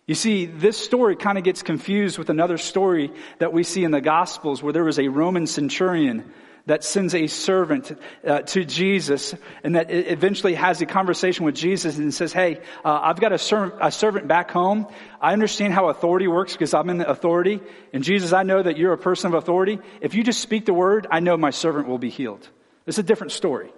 You 0.06 0.16
see, 0.16 0.46
this 0.46 0.78
story 0.78 1.16
kind 1.16 1.38
of 1.38 1.46
gets 1.46 1.64
confused 1.64 2.18
with 2.18 2.30
another 2.30 2.58
story 2.58 3.12
that 3.40 3.54
we 3.54 3.64
see 3.64 3.86
in 3.86 3.92
the 3.92 4.02
Gospels 4.02 4.62
where 4.62 4.74
there 4.74 4.84
was 4.84 5.00
a 5.00 5.08
Roman 5.08 5.48
centurion 5.48 6.32
that 6.66 6.84
sends 6.84 7.14
a 7.14 7.28
servant 7.28 7.92
uh, 8.26 8.42
to 8.42 8.64
Jesus 8.64 9.34
and 9.64 9.76
that 9.76 9.92
eventually 9.92 10.54
has 10.56 10.82
a 10.82 10.86
conversation 10.86 11.46
with 11.46 11.56
Jesus 11.56 11.98
and 11.98 12.14
says, 12.14 12.32
Hey, 12.32 12.60
uh, 12.86 13.00
I've 13.02 13.20
got 13.20 13.34
a, 13.34 13.38
ser- 13.38 13.78
a, 13.82 13.92
servant 13.92 14.28
back 14.28 14.52
home. 14.52 14.88
I 15.22 15.34
understand 15.34 15.74
how 15.74 15.90
authority 15.90 16.28
works 16.28 16.54
because 16.54 16.74
I'm 16.74 16.90
in 16.90 16.98
the 16.98 17.10
authority. 17.10 17.60
And 17.92 18.04
Jesus, 18.04 18.32
I 18.32 18.44
know 18.44 18.62
that 18.62 18.78
you're 18.78 18.94
a 18.94 18.98
person 18.98 19.28
of 19.28 19.34
authority. 19.36 19.80
If 20.00 20.16
you 20.16 20.24
just 20.24 20.40
speak 20.40 20.66
the 20.66 20.74
word, 20.74 21.08
I 21.12 21.20
know 21.20 21.36
my 21.36 21.50
servant 21.50 21.88
will 21.88 21.98
be 21.98 22.10
healed. 22.10 22.48
It's 22.86 22.98
a 22.98 23.04
different 23.04 23.32
story. 23.32 23.72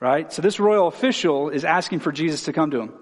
Right? 0.00 0.30
So 0.32 0.42
this 0.42 0.60
royal 0.60 0.88
official 0.88 1.48
is 1.48 1.64
asking 1.64 2.00
for 2.00 2.12
Jesus 2.12 2.44
to 2.44 2.52
come 2.52 2.70
to 2.70 2.80
him. 2.80 2.92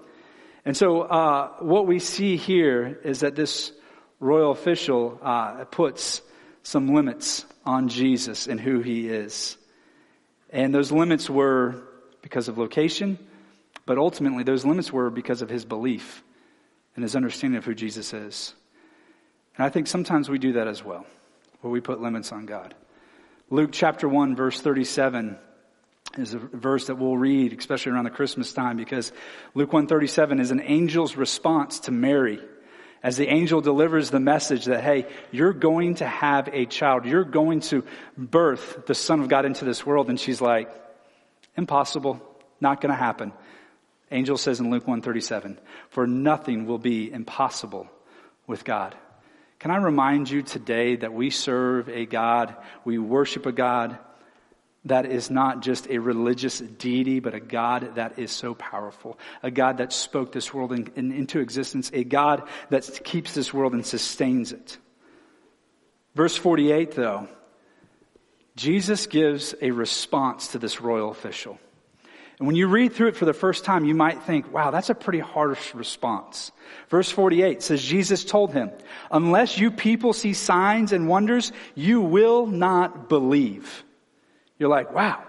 And 0.67 0.75
so, 0.75 1.03
uh, 1.03 1.51
what 1.59 1.87
we 1.87 1.99
see 1.99 2.35
here 2.35 2.99
is 3.05 3.21
that 3.21 3.37
this 3.37 3.71
royal 4.19 4.51
official 4.51 5.17
uh, 5.21 5.63
puts 5.63 6.21
some 6.61 6.93
limits 6.93 7.45
on 7.65 7.87
Jesus 7.87 8.47
and 8.47 8.59
who 8.59 8.81
he 8.81 9.07
is. 9.07 9.55
And 10.49 10.75
those 10.75 10.91
limits 10.91 11.29
were 11.29 11.83
because 12.21 12.49
of 12.49 12.57
location, 12.57 13.17
but 13.85 13.97
ultimately 13.97 14.43
those 14.43 14.65
limits 14.65 14.91
were 14.91 15.09
because 15.09 15.41
of 15.41 15.47
his 15.47 15.63
belief 15.63 16.21
and 16.95 17.03
his 17.03 17.15
understanding 17.15 17.59
of 17.59 17.63
who 17.63 17.73
Jesus 17.73 18.13
is. 18.13 18.53
And 19.55 19.65
I 19.65 19.69
think 19.69 19.87
sometimes 19.87 20.27
we 20.27 20.37
do 20.37 20.51
that 20.51 20.67
as 20.67 20.83
well, 20.83 21.05
where 21.61 21.71
we 21.71 21.79
put 21.79 22.01
limits 22.01 22.33
on 22.33 22.45
God. 22.45 22.75
Luke 23.49 23.69
chapter 23.71 24.09
1, 24.09 24.35
verse 24.35 24.59
37 24.59 25.37
is 26.17 26.33
a 26.33 26.39
verse 26.39 26.87
that 26.87 26.95
we'll 26.95 27.17
read, 27.17 27.57
especially 27.57 27.91
around 27.91 28.05
the 28.05 28.09
Christmas 28.09 28.53
time, 28.53 28.77
because 28.77 29.11
Luke 29.53 29.71
137 29.71 30.39
is 30.39 30.51
an 30.51 30.59
angel's 30.59 31.15
response 31.15 31.79
to 31.81 31.91
Mary. 31.91 32.39
As 33.03 33.17
the 33.17 33.27
angel 33.27 33.61
delivers 33.61 34.09
the 34.09 34.19
message 34.19 34.65
that, 34.65 34.83
hey, 34.83 35.05
you're 35.31 35.53
going 35.53 35.95
to 35.95 36.05
have 36.07 36.49
a 36.51 36.65
child. 36.65 37.05
You're 37.05 37.23
going 37.23 37.59
to 37.61 37.83
birth 38.17 38.85
the 38.87 38.95
Son 38.95 39.19
of 39.19 39.29
God 39.29 39.45
into 39.45 39.65
this 39.65 39.85
world. 39.85 40.09
And 40.09 40.19
she's 40.19 40.41
like, 40.41 40.69
impossible. 41.55 42.21
Not 42.59 42.81
going 42.81 42.91
to 42.91 42.97
happen. 42.97 43.33
Angel 44.09 44.37
says 44.37 44.59
in 44.59 44.71
Luke 44.71 44.87
137, 44.87 45.59
for 45.89 46.07
nothing 46.07 46.65
will 46.65 46.79
be 46.79 47.11
impossible 47.11 47.87
with 48.47 48.63
God. 48.63 48.95
Can 49.59 49.71
I 49.71 49.77
remind 49.77 50.29
you 50.29 50.41
today 50.41 50.95
that 50.95 51.13
we 51.13 51.29
serve 51.29 51.89
a 51.89 52.05
God, 52.05 52.55
we 52.85 52.97
worship 52.97 53.45
a 53.45 53.51
God 53.51 53.97
that 54.89 55.05
is 55.05 55.29
not 55.29 55.61
just 55.61 55.87
a 55.89 55.97
religious 55.97 56.59
deity, 56.59 57.19
but 57.19 57.33
a 57.33 57.39
God 57.39 57.95
that 57.95 58.19
is 58.19 58.31
so 58.31 58.53
powerful. 58.53 59.17
A 59.43 59.51
God 59.51 59.77
that 59.77 59.93
spoke 59.93 60.31
this 60.31 60.53
world 60.53 60.71
in, 60.71 60.91
in, 60.95 61.11
into 61.11 61.39
existence. 61.39 61.91
A 61.93 62.03
God 62.03 62.47
that 62.69 63.03
keeps 63.03 63.33
this 63.33 63.53
world 63.53 63.73
and 63.73 63.85
sustains 63.85 64.51
it. 64.51 64.77
Verse 66.15 66.35
48 66.35 66.91
though, 66.91 67.27
Jesus 68.55 69.05
gives 69.05 69.53
a 69.61 69.71
response 69.71 70.49
to 70.49 70.59
this 70.59 70.81
royal 70.81 71.11
official. 71.11 71.59
And 72.39 72.45
when 72.45 72.55
you 72.55 72.67
read 72.67 72.93
through 72.93 73.09
it 73.09 73.15
for 73.15 73.25
the 73.25 73.33
first 73.33 73.65
time, 73.65 73.85
you 73.85 73.95
might 73.95 74.23
think, 74.23 74.51
wow, 74.53 74.69
that's 74.69 74.91
a 74.91 74.95
pretty 74.95 75.19
harsh 75.19 75.73
response. 75.73 76.51
Verse 76.89 77.09
48 77.09 77.63
says, 77.63 77.83
Jesus 77.83 78.23
told 78.23 78.53
him, 78.53 78.69
unless 79.09 79.57
you 79.57 79.71
people 79.71 80.13
see 80.13 80.33
signs 80.33 80.93
and 80.93 81.07
wonders, 81.07 81.51
you 81.73 82.01
will 82.01 82.45
not 82.45 83.09
believe. 83.09 83.83
You're 84.59 84.69
like, 84.69 84.93
wow. 84.93 85.23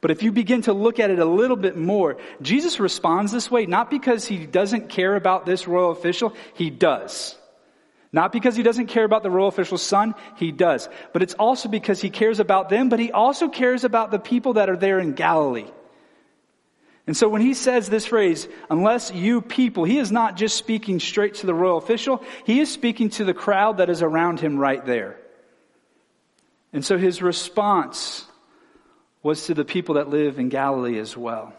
But 0.00 0.10
if 0.10 0.22
you 0.22 0.32
begin 0.32 0.62
to 0.62 0.72
look 0.72 1.00
at 1.00 1.10
it 1.10 1.18
a 1.18 1.24
little 1.24 1.56
bit 1.56 1.76
more, 1.76 2.18
Jesus 2.42 2.78
responds 2.78 3.32
this 3.32 3.50
way, 3.50 3.64
not 3.64 3.90
because 3.90 4.26
he 4.26 4.44
doesn't 4.46 4.90
care 4.90 5.16
about 5.16 5.46
this 5.46 5.66
royal 5.66 5.92
official, 5.92 6.34
he 6.52 6.68
does. 6.68 7.38
Not 8.12 8.30
because 8.30 8.54
he 8.54 8.62
doesn't 8.62 8.88
care 8.88 9.04
about 9.04 9.22
the 9.22 9.30
royal 9.30 9.48
official's 9.48 9.82
son, 9.82 10.14
he 10.36 10.52
does. 10.52 10.88
But 11.12 11.22
it's 11.22 11.34
also 11.34 11.68
because 11.68 12.00
he 12.00 12.10
cares 12.10 12.38
about 12.38 12.68
them, 12.68 12.88
but 12.88 13.00
he 13.00 13.12
also 13.12 13.48
cares 13.48 13.82
about 13.82 14.10
the 14.10 14.18
people 14.18 14.52
that 14.52 14.68
are 14.68 14.76
there 14.76 15.00
in 15.00 15.14
Galilee. 15.14 15.70
And 17.06 17.16
so 17.16 17.28
when 17.28 17.40
he 17.40 17.54
says 17.54 17.88
this 17.88 18.06
phrase, 18.06 18.46
unless 18.70 19.12
you 19.12 19.42
people, 19.42 19.84
he 19.84 19.98
is 19.98 20.12
not 20.12 20.36
just 20.36 20.56
speaking 20.56 21.00
straight 21.00 21.34
to 21.36 21.46
the 21.46 21.54
royal 21.54 21.78
official, 21.78 22.22
he 22.44 22.60
is 22.60 22.70
speaking 22.70 23.10
to 23.10 23.24
the 23.24 23.34
crowd 23.34 23.78
that 23.78 23.90
is 23.90 24.02
around 24.02 24.38
him 24.38 24.58
right 24.58 24.84
there. 24.84 25.18
And 26.72 26.84
so 26.84 26.98
his 26.98 27.22
response 27.22 28.26
was 29.24 29.46
to 29.46 29.54
the 29.54 29.64
people 29.64 29.96
that 29.96 30.08
live 30.08 30.38
in 30.38 30.50
Galilee 30.50 31.00
as 31.00 31.16
well. 31.16 31.52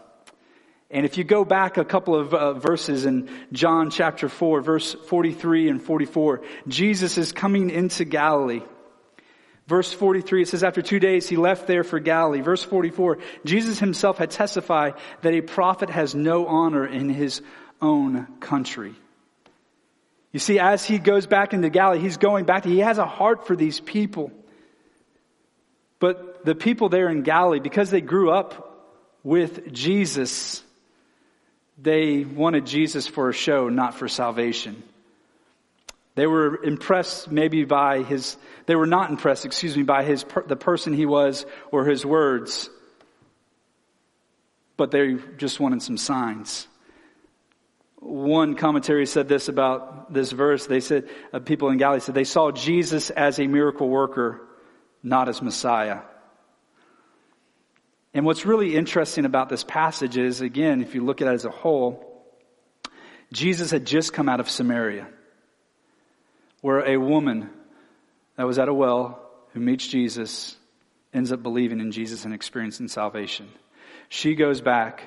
And 0.88 1.04
if 1.04 1.18
you 1.18 1.24
go 1.24 1.44
back 1.44 1.76
a 1.76 1.84
couple 1.84 2.14
of 2.14 2.32
uh, 2.32 2.54
verses 2.54 3.04
in 3.04 3.28
John 3.52 3.90
chapter 3.90 4.28
4, 4.28 4.60
verse 4.60 4.94
43 4.94 5.68
and 5.68 5.82
44, 5.82 6.42
Jesus 6.68 7.18
is 7.18 7.32
coming 7.32 7.70
into 7.70 8.04
Galilee. 8.04 8.62
Verse 9.66 9.92
43, 9.92 10.42
it 10.42 10.48
says, 10.48 10.62
after 10.62 10.80
two 10.80 11.00
days 11.00 11.28
he 11.28 11.36
left 11.36 11.66
there 11.66 11.82
for 11.82 11.98
Galilee. 11.98 12.40
Verse 12.40 12.62
44, 12.62 13.18
Jesus 13.44 13.80
himself 13.80 14.18
had 14.18 14.30
testified 14.30 14.94
that 15.22 15.34
a 15.34 15.40
prophet 15.40 15.90
has 15.90 16.14
no 16.14 16.46
honor 16.46 16.86
in 16.86 17.08
his 17.08 17.42
own 17.82 18.28
country. 18.38 18.94
You 20.30 20.38
see, 20.38 20.60
as 20.60 20.84
he 20.84 20.98
goes 20.98 21.26
back 21.26 21.52
into 21.52 21.68
Galilee, 21.68 21.98
he's 21.98 22.16
going 22.16 22.44
back, 22.44 22.62
to, 22.62 22.68
he 22.68 22.78
has 22.78 22.98
a 22.98 23.06
heart 23.06 23.48
for 23.48 23.56
these 23.56 23.80
people. 23.80 24.30
But 25.98 26.35
the 26.46 26.54
people 26.54 26.88
there 26.88 27.08
in 27.08 27.22
Galilee, 27.22 27.58
because 27.58 27.90
they 27.90 28.00
grew 28.00 28.30
up 28.30 28.72
with 29.24 29.72
Jesus, 29.72 30.62
they 31.76 32.22
wanted 32.22 32.66
Jesus 32.66 33.08
for 33.08 33.28
a 33.28 33.32
show, 33.32 33.68
not 33.68 33.94
for 33.94 34.06
salvation. 34.06 34.80
They 36.14 36.28
were 36.28 36.62
impressed 36.62 37.32
maybe 37.32 37.64
by 37.64 38.04
his, 38.04 38.36
they 38.66 38.76
were 38.76 38.86
not 38.86 39.10
impressed, 39.10 39.44
excuse 39.44 39.76
me, 39.76 39.82
by 39.82 40.04
his, 40.04 40.24
the 40.46 40.54
person 40.54 40.92
he 40.94 41.04
was 41.04 41.44
or 41.72 41.84
his 41.84 42.06
words. 42.06 42.70
But 44.76 44.92
they 44.92 45.16
just 45.38 45.58
wanted 45.58 45.82
some 45.82 45.96
signs. 45.96 46.68
One 47.96 48.54
commentary 48.54 49.06
said 49.06 49.26
this 49.26 49.48
about 49.48 50.14
this 50.14 50.30
verse. 50.30 50.66
They 50.66 50.78
said, 50.78 51.08
uh, 51.32 51.40
people 51.40 51.70
in 51.70 51.78
Galilee 51.78 51.98
said 51.98 52.14
they 52.14 52.22
saw 52.22 52.52
Jesus 52.52 53.10
as 53.10 53.40
a 53.40 53.48
miracle 53.48 53.88
worker, 53.88 54.46
not 55.02 55.28
as 55.28 55.42
Messiah. 55.42 56.02
And 58.16 58.24
what's 58.24 58.46
really 58.46 58.74
interesting 58.74 59.26
about 59.26 59.50
this 59.50 59.62
passage 59.62 60.16
is, 60.16 60.40
again, 60.40 60.80
if 60.80 60.94
you 60.94 61.04
look 61.04 61.20
at 61.20 61.28
it 61.28 61.34
as 61.34 61.44
a 61.44 61.50
whole, 61.50 62.24
Jesus 63.30 63.70
had 63.70 63.84
just 63.84 64.14
come 64.14 64.26
out 64.26 64.40
of 64.40 64.48
Samaria 64.48 65.06
where 66.62 66.78
a 66.88 66.96
woman 66.96 67.50
that 68.36 68.46
was 68.46 68.58
at 68.58 68.70
a 68.70 68.74
well 68.74 69.20
who 69.52 69.60
meets 69.60 69.86
Jesus 69.86 70.56
ends 71.12 71.30
up 71.30 71.42
believing 71.42 71.78
in 71.78 71.92
Jesus 71.92 72.24
and 72.24 72.32
experiencing 72.32 72.88
salvation. 72.88 73.50
She 74.08 74.34
goes 74.34 74.62
back 74.62 75.02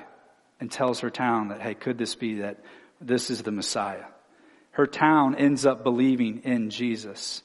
and 0.60 0.70
tells 0.70 1.00
her 1.00 1.10
town 1.10 1.48
that, 1.48 1.60
hey, 1.60 1.74
could 1.74 1.98
this 1.98 2.14
be 2.14 2.34
that 2.36 2.62
this 3.00 3.28
is 3.28 3.42
the 3.42 3.50
Messiah? 3.50 4.04
Her 4.70 4.86
town 4.86 5.34
ends 5.34 5.66
up 5.66 5.82
believing 5.82 6.42
in 6.44 6.70
Jesus. 6.70 7.42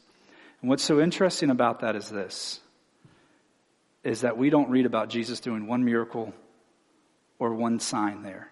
And 0.62 0.70
what's 0.70 0.84
so 0.84 1.02
interesting 1.02 1.50
about 1.50 1.80
that 1.80 1.96
is 1.96 2.08
this 2.08 2.60
is 4.06 4.22
that 4.22 4.38
we 4.38 4.50
don't 4.50 4.70
read 4.70 4.86
about 4.86 5.10
Jesus 5.10 5.40
doing 5.40 5.68
one 5.68 5.84
miracle 5.84 6.32
or 7.40 7.56
one 7.56 7.80
sign 7.80 8.22
there. 8.22 8.50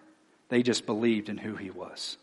They 0.48 0.62
just 0.62 0.84
believed 0.84 1.28
in 1.28 1.38
who 1.38 1.54
he 1.54 1.70
was. 1.70 2.18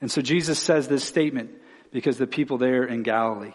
And 0.00 0.10
so 0.10 0.20
Jesus 0.20 0.58
says 0.58 0.86
this 0.86 1.02
statement 1.02 1.50
because 1.90 2.18
the 2.18 2.26
people 2.26 2.58
there 2.58 2.84
in 2.84 3.02
Galilee, 3.02 3.54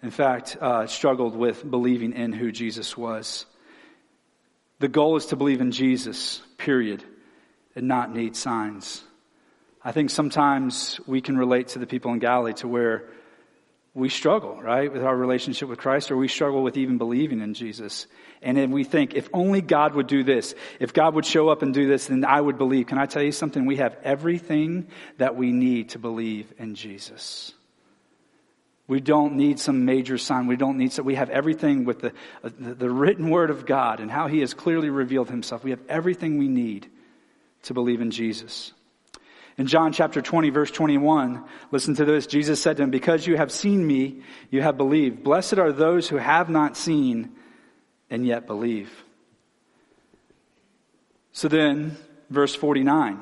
in 0.00 0.10
fact, 0.10 0.56
uh, 0.60 0.86
struggled 0.86 1.36
with 1.36 1.68
believing 1.68 2.12
in 2.12 2.32
who 2.32 2.52
Jesus 2.52 2.96
was. 2.96 3.44
The 4.78 4.88
goal 4.88 5.16
is 5.16 5.26
to 5.26 5.36
believe 5.36 5.60
in 5.60 5.72
Jesus, 5.72 6.40
period, 6.58 7.04
and 7.74 7.88
not 7.88 8.14
need 8.14 8.36
signs. 8.36 9.02
I 9.84 9.90
think 9.90 10.10
sometimes 10.10 11.00
we 11.06 11.20
can 11.20 11.36
relate 11.36 11.68
to 11.68 11.80
the 11.80 11.86
people 11.86 12.12
in 12.12 12.20
Galilee 12.20 12.54
to 12.54 12.68
where 12.68 13.08
we 13.94 14.08
struggle, 14.08 14.60
right, 14.62 14.90
with 14.90 15.02
our 15.02 15.14
relationship 15.14 15.68
with 15.68 15.78
Christ, 15.78 16.10
or 16.10 16.16
we 16.16 16.28
struggle 16.28 16.62
with 16.62 16.78
even 16.78 16.96
believing 16.96 17.40
in 17.40 17.52
Jesus. 17.52 18.06
And 18.40 18.56
then 18.56 18.70
we 18.70 18.84
think, 18.84 19.14
if 19.14 19.28
only 19.34 19.60
God 19.60 19.94
would 19.94 20.06
do 20.06 20.24
this, 20.24 20.54
if 20.80 20.94
God 20.94 21.14
would 21.14 21.26
show 21.26 21.50
up 21.50 21.60
and 21.62 21.74
do 21.74 21.86
this, 21.86 22.06
then 22.06 22.24
I 22.24 22.40
would 22.40 22.56
believe. 22.56 22.86
Can 22.86 22.96
I 22.96 23.04
tell 23.04 23.22
you 23.22 23.32
something? 23.32 23.66
We 23.66 23.76
have 23.76 23.96
everything 24.02 24.88
that 25.18 25.36
we 25.36 25.52
need 25.52 25.90
to 25.90 25.98
believe 25.98 26.52
in 26.58 26.74
Jesus. 26.74 27.52
We 28.88 29.00
don't 29.00 29.34
need 29.36 29.60
some 29.60 29.84
major 29.84 30.18
sign. 30.18 30.46
We 30.46 30.56
don't 30.56 30.76
need 30.76 30.92
so 30.92 31.02
we 31.02 31.14
have 31.14 31.30
everything 31.30 31.84
with 31.84 32.00
the, 32.00 32.12
the, 32.42 32.74
the 32.74 32.90
written 32.90 33.30
word 33.30 33.50
of 33.50 33.64
God 33.66 34.00
and 34.00 34.10
how 34.10 34.26
he 34.26 34.40
has 34.40 34.54
clearly 34.54 34.90
revealed 34.90 35.30
himself. 35.30 35.64
We 35.64 35.70
have 35.70 35.80
everything 35.88 36.38
we 36.38 36.48
need 36.48 36.88
to 37.64 37.74
believe 37.74 38.00
in 38.00 38.10
Jesus. 38.10 38.72
In 39.58 39.66
John 39.66 39.92
chapter 39.92 40.22
20 40.22 40.50
verse 40.50 40.70
21, 40.70 41.44
listen 41.70 41.94
to 41.96 42.04
this. 42.04 42.26
Jesus 42.26 42.60
said 42.60 42.78
to 42.78 42.84
him, 42.84 42.90
because 42.90 43.26
you 43.26 43.36
have 43.36 43.52
seen 43.52 43.86
me, 43.86 44.22
you 44.50 44.62
have 44.62 44.76
believed. 44.76 45.22
Blessed 45.22 45.58
are 45.58 45.72
those 45.72 46.08
who 46.08 46.16
have 46.16 46.48
not 46.48 46.76
seen 46.76 47.32
and 48.10 48.26
yet 48.26 48.46
believe. 48.46 48.90
So 51.32 51.48
then, 51.48 51.96
verse 52.30 52.54
49, 52.54 53.20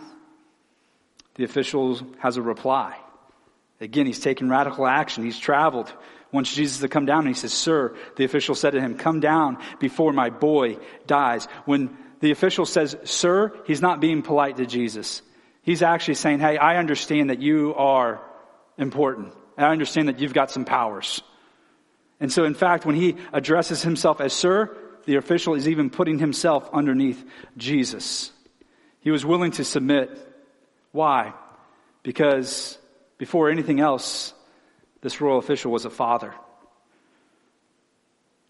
the 1.35 1.45
official 1.45 2.01
has 2.19 2.37
a 2.37 2.43
reply. 2.43 2.97
Again, 3.81 4.07
he's 4.07 4.21
taken 4.21 4.51
radical 4.51 4.87
action. 4.87 5.25
He's 5.25 5.39
traveled. 5.39 5.93
Wants 6.33 6.55
Jesus 6.55 6.81
to 6.81 6.89
come 6.89 7.07
down 7.07 7.21
and 7.21 7.29
he 7.29 7.35
says, 7.35 7.53
Sir, 7.53 7.97
the 8.17 8.25
official 8.25 8.55
said 8.55 8.73
to 8.73 8.81
him, 8.81 8.97
Come 8.97 9.21
down 9.21 9.59
before 9.79 10.13
my 10.13 10.31
boy 10.31 10.77
dies. 11.07 11.47
When 11.65 11.97
the 12.21 12.31
official 12.31 12.67
says, 12.67 12.97
Sir, 13.05 13.53
he's 13.67 13.81
not 13.81 14.01
being 14.01 14.23
polite 14.23 14.59
to 14.59 14.67
Jesus. 14.67 15.23
He's 15.71 15.83
actually 15.83 16.15
saying, 16.15 16.41
Hey, 16.41 16.57
I 16.57 16.79
understand 16.79 17.31
that 17.31 17.41
you 17.41 17.77
are 17.77 18.21
important. 18.77 19.33
And 19.57 19.65
I 19.65 19.71
understand 19.71 20.09
that 20.09 20.19
you've 20.19 20.35
got 20.35 20.51
some 20.51 20.65
powers. 20.65 21.23
And 22.19 22.33
so, 22.33 22.43
in 22.43 22.55
fact, 22.55 22.85
when 22.85 22.97
he 22.97 23.15
addresses 23.33 23.81
himself 23.81 24.21
as 24.21 24.33
Sir, 24.33 24.77
the 25.05 25.15
official 25.15 25.55
is 25.55 25.69
even 25.69 25.89
putting 25.89 26.19
himself 26.19 26.69
underneath 26.73 27.25
Jesus. 27.57 28.33
He 28.99 29.13
was 29.13 29.25
willing 29.25 29.53
to 29.53 29.65
submit. 29.65 30.11
Why? 30.91 31.35
Because 32.03 32.77
before 33.17 33.49
anything 33.49 33.79
else, 33.79 34.35
this 35.03 35.21
royal 35.21 35.39
official 35.39 35.71
was 35.71 35.85
a 35.85 35.91
father. 35.91 36.35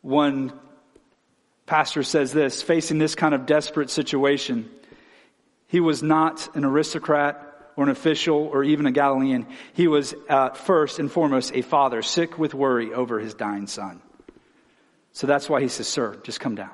One 0.01 0.59
pastor 1.67 2.03
says 2.03 2.33
this 2.33 2.63
facing 2.63 2.97
this 2.97 3.15
kind 3.15 3.35
of 3.35 3.45
desperate 3.45 3.91
situation, 3.91 4.71
he 5.71 5.79
was 5.79 6.03
not 6.03 6.55
an 6.57 6.65
aristocrat 6.65 7.47
or 7.77 7.85
an 7.85 7.91
official 7.91 8.37
or 8.39 8.65
even 8.65 8.87
a 8.87 8.91
Galilean. 8.91 9.47
He 9.73 9.87
was 9.87 10.17
uh, 10.29 10.51
first 10.51 10.99
and 10.99 11.11
foremost 11.11 11.55
a 11.55 11.63
father, 11.63 12.03
sick 12.03 12.37
with 12.39 12.55
worry 12.55 12.93
over 12.93 13.21
his 13.21 13.35
dying 13.35 13.69
son. 13.69 14.03
So 15.13 15.29
that's 15.29 15.49
why 15.49 15.61
he 15.61 15.69
says, 15.69 15.87
Sir, 15.87 16.19
just 16.25 16.41
come 16.41 16.57
down. 16.57 16.73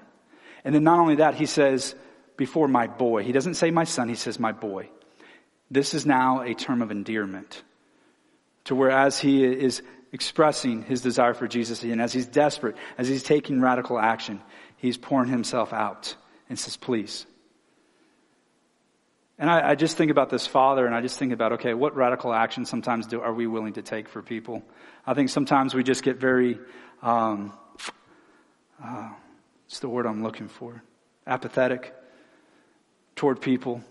And 0.65 0.75
then 0.75 0.83
not 0.83 0.99
only 0.99 1.17
that, 1.17 1.35
he 1.35 1.45
says, 1.45 1.95
Before 2.39 2.69
my 2.69 2.87
boy. 2.87 3.23
He 3.23 3.33
doesn't 3.33 3.55
say 3.55 3.71
my 3.71 3.85
son, 3.85 4.09
he 4.09 4.15
says, 4.15 4.41
My 4.41 4.53
boy. 4.53 4.89
This 5.71 5.93
is 5.93 6.07
now 6.07 6.41
a 6.41 6.55
term 6.55 6.81
of 6.81 6.91
endearment 6.91 7.63
to 8.65 8.75
where 8.75 8.91
as 8.91 9.19
he 9.19 9.45
is 9.45 9.83
expressing 10.11 10.83
his 10.83 11.03
desire 11.03 11.35
for 11.35 11.47
Jesus 11.47 11.83
and 11.83 12.01
as 12.01 12.15
he's 12.15 12.27
desperate, 12.27 12.77
as 12.97 13.09
he's 13.09 13.23
taking 13.23 13.61
radical 13.61 13.99
action, 13.99 14.41
he's 14.79 14.97
pouring 14.97 15.29
himself 15.29 15.75
out 15.75 16.17
and 16.49 16.59
says, 16.59 16.79
please. 16.79 17.27
And 19.39 19.51
I, 19.51 19.71
I, 19.71 19.75
just 19.75 19.99
think 19.99 20.11
about 20.11 20.31
this 20.31 20.47
father 20.47 20.87
and 20.87 20.95
I 20.95 21.03
just 21.03 21.19
think 21.19 21.33
about, 21.33 21.53
okay, 21.55 21.75
what 21.75 21.95
radical 21.95 22.33
action 22.33 22.65
sometimes 22.65 23.07
do, 23.07 23.21
are 23.21 23.35
we 23.35 23.47
willing 23.47 23.75
to 23.75 23.83
take 23.83 24.09
for 24.09 24.23
people? 24.23 24.63
I 25.07 25.13
think 25.13 25.29
sometimes 25.29 25.75
we 25.75 25.83
just 25.83 26.03
get 26.03 26.17
very, 26.17 26.59
um, 27.03 27.53
uh, 28.83 29.11
what's 29.67 29.81
the 29.81 29.91
word 29.91 30.07
I'm 30.07 30.23
looking 30.23 30.49
for? 30.49 30.83
Apathetic 31.27 31.95
toward 33.15 33.43
people. 33.43 33.83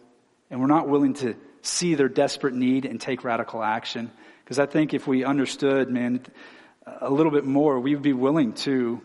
And 0.50 0.60
we're 0.60 0.68
not 0.68 0.90
willing 0.90 1.14
to 1.16 1.36
see 1.62 1.94
their 1.94 2.10
desperate 2.10 2.56
need 2.56 2.86
and 2.86 3.00
take 3.00 3.24
radical 3.24 3.62
action. 3.62 4.12
Because 4.44 4.58
I 4.58 4.66
think 4.66 4.96
if 4.96 5.06
we 5.06 5.24
understood, 5.24 5.90
man, 5.90 6.26
a 6.86 7.10
little 7.10 7.32
bit 7.32 7.46
more, 7.46 7.80
we 7.80 7.94
would 7.94 8.04
be 8.04 8.14
willing 8.14 8.54
to 8.54 9.00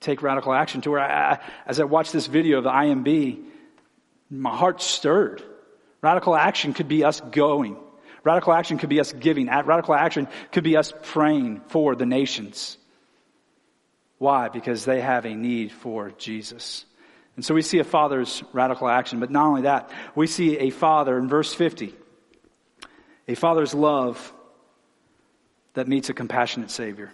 take 0.00 0.22
radical 0.22 0.52
action 0.52 0.82
to 0.82 0.90
where 0.90 1.00
I, 1.00 1.38
as 1.66 1.80
I 1.80 1.84
watched 1.84 2.12
this 2.12 2.26
video 2.26 2.58
of 2.58 2.64
the 2.64 2.70
IMB, 2.70 3.44
My 4.30 4.54
heart 4.54 4.82
stirred. 4.82 5.42
Radical 6.02 6.34
action 6.34 6.72
could 6.72 6.88
be 6.88 7.04
us 7.04 7.20
going. 7.20 7.76
Radical 8.24 8.52
action 8.52 8.78
could 8.78 8.88
be 8.88 9.00
us 9.00 9.12
giving. 9.12 9.46
Radical 9.46 9.94
action 9.94 10.28
could 10.52 10.64
be 10.64 10.76
us 10.76 10.92
praying 11.02 11.62
for 11.68 11.94
the 11.94 12.06
nations. 12.06 12.76
Why? 14.18 14.48
Because 14.48 14.84
they 14.84 15.00
have 15.00 15.24
a 15.24 15.34
need 15.34 15.72
for 15.72 16.10
Jesus. 16.10 16.84
And 17.36 17.44
so 17.44 17.54
we 17.54 17.62
see 17.62 17.78
a 17.78 17.84
father's 17.84 18.42
radical 18.52 18.88
action. 18.88 19.20
But 19.20 19.30
not 19.30 19.46
only 19.46 19.62
that, 19.62 19.90
we 20.14 20.26
see 20.26 20.58
a 20.58 20.70
father 20.70 21.16
in 21.16 21.28
verse 21.28 21.54
50, 21.54 21.94
a 23.28 23.34
father's 23.34 23.72
love 23.72 24.32
that 25.74 25.88
meets 25.88 26.10
a 26.10 26.14
compassionate 26.14 26.70
Savior. 26.70 27.10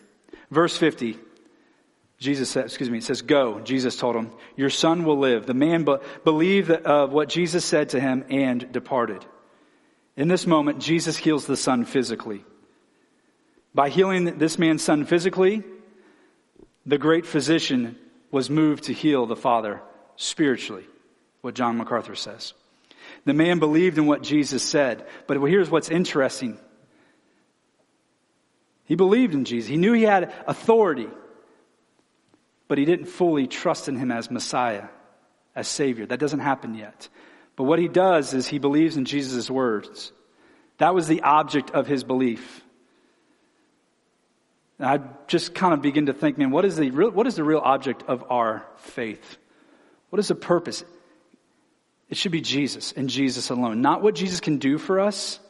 Verse 0.51 0.77
50, 0.77 1.18
Jesus 2.18 2.48
says, 2.48 2.64
excuse 2.66 2.88
me, 2.88 2.98
it 2.98 3.05
says, 3.05 3.22
Go. 3.22 3.61
Jesus 3.61 3.96
told 3.96 4.16
him, 4.16 4.31
Your 4.57 4.70
son 4.70 5.05
will 5.05 5.18
live. 5.18 5.46
The 5.46 5.55
man 5.55 5.85
be- 5.85 5.96
believed 6.24 6.70
uh, 6.70 7.07
what 7.09 7.29
Jesus 7.29 7.64
said 7.64 7.90
to 7.90 8.00
him 8.00 8.24
and 8.31 8.72
departed. 8.72 9.24
In 10.16 10.29
this 10.29 10.46
moment, 10.46 10.81
Jesus 10.81 11.16
heals 11.16 11.46
the 11.46 11.57
son 11.57 11.85
physically. 11.85 12.44
By 13.74 13.90
healing 13.90 14.38
this 14.38 14.59
man's 14.59 14.83
son 14.83 15.05
physically, 15.05 15.62
the 16.87 16.96
great 16.96 17.26
physician 17.26 17.98
was 18.31 18.48
moved 18.48 18.85
to 18.85 18.94
heal 18.94 19.26
the 19.26 19.37
father 19.37 19.83
spiritually, 20.16 20.87
what 21.42 21.55
John 21.55 21.76
MacArthur 21.76 22.14
says. 22.14 22.55
The 23.26 23.35
man 23.35 23.59
believed 23.59 23.98
in 23.98 24.07
what 24.07 24.22
Jesus 24.22 24.62
said, 24.62 25.07
but 25.26 25.38
here's 25.42 25.68
what's 25.68 25.90
interesting. 25.90 26.59
He 28.85 28.94
believed 28.94 29.35
in 29.35 29.44
Jesus. 29.44 29.68
He 29.68 29.76
knew 29.76 29.92
he 29.92 30.05
had 30.05 30.33
authority, 30.46 31.09
but 32.68 32.79
he 32.79 32.85
didn't 32.85 33.07
fully 33.07 33.46
trust 33.46 33.88
in 33.88 33.96
him 33.96 34.11
as 34.11 34.31
Messiah, 34.31 34.88
as 35.55 35.68
Savior. 35.68 36.07
That 36.07 36.20
doesn't 36.20 36.40
happen 36.40 36.74
yet. 36.74 37.09
But 37.55 37.64
what 37.64 37.79
he 37.79 37.88
does 37.88 38.35
is 38.35 38.46
he 38.46 38.59
believes 38.59 38.96
in 38.96 39.05
Jesus' 39.05 39.50
words. 39.50 40.12
That 40.79 40.94
was 40.94 41.09
the 41.09 41.22
object 41.22 41.70
of 41.70 41.87
his 41.87 42.05
belief. 42.05 42.62
And 44.79 44.88
I 44.88 45.00
just 45.26 45.55
kind 45.55 45.72
of 45.72 45.81
begin 45.81 46.07
to 46.07 46.12
think, 46.12 46.37
man, 46.37 46.50
what 46.50 46.64
is 46.64 46.76
the 46.76 46.90
real, 46.90 47.11
what 47.11 47.26
is 47.26 47.37
the 47.37 47.44
real 47.44 47.62
object 47.64 48.05
of 48.09 48.24
our 48.31 48.66
faith? 48.76 49.38
What 50.11 50.20
is 50.20 50.29
the 50.29 50.35
purpose? 50.35 50.85
It 52.11 52.16
should 52.16 52.33
be 52.33 52.40
Jesus 52.40 52.92
and 52.92 53.09
Jesus 53.09 53.50
alone. 53.50 53.81
Not 53.81 54.02
what 54.02 54.14
Jesus 54.14 54.40
can 54.40 54.59
do 54.59 54.79
for 54.79 55.00
us, 55.00 55.40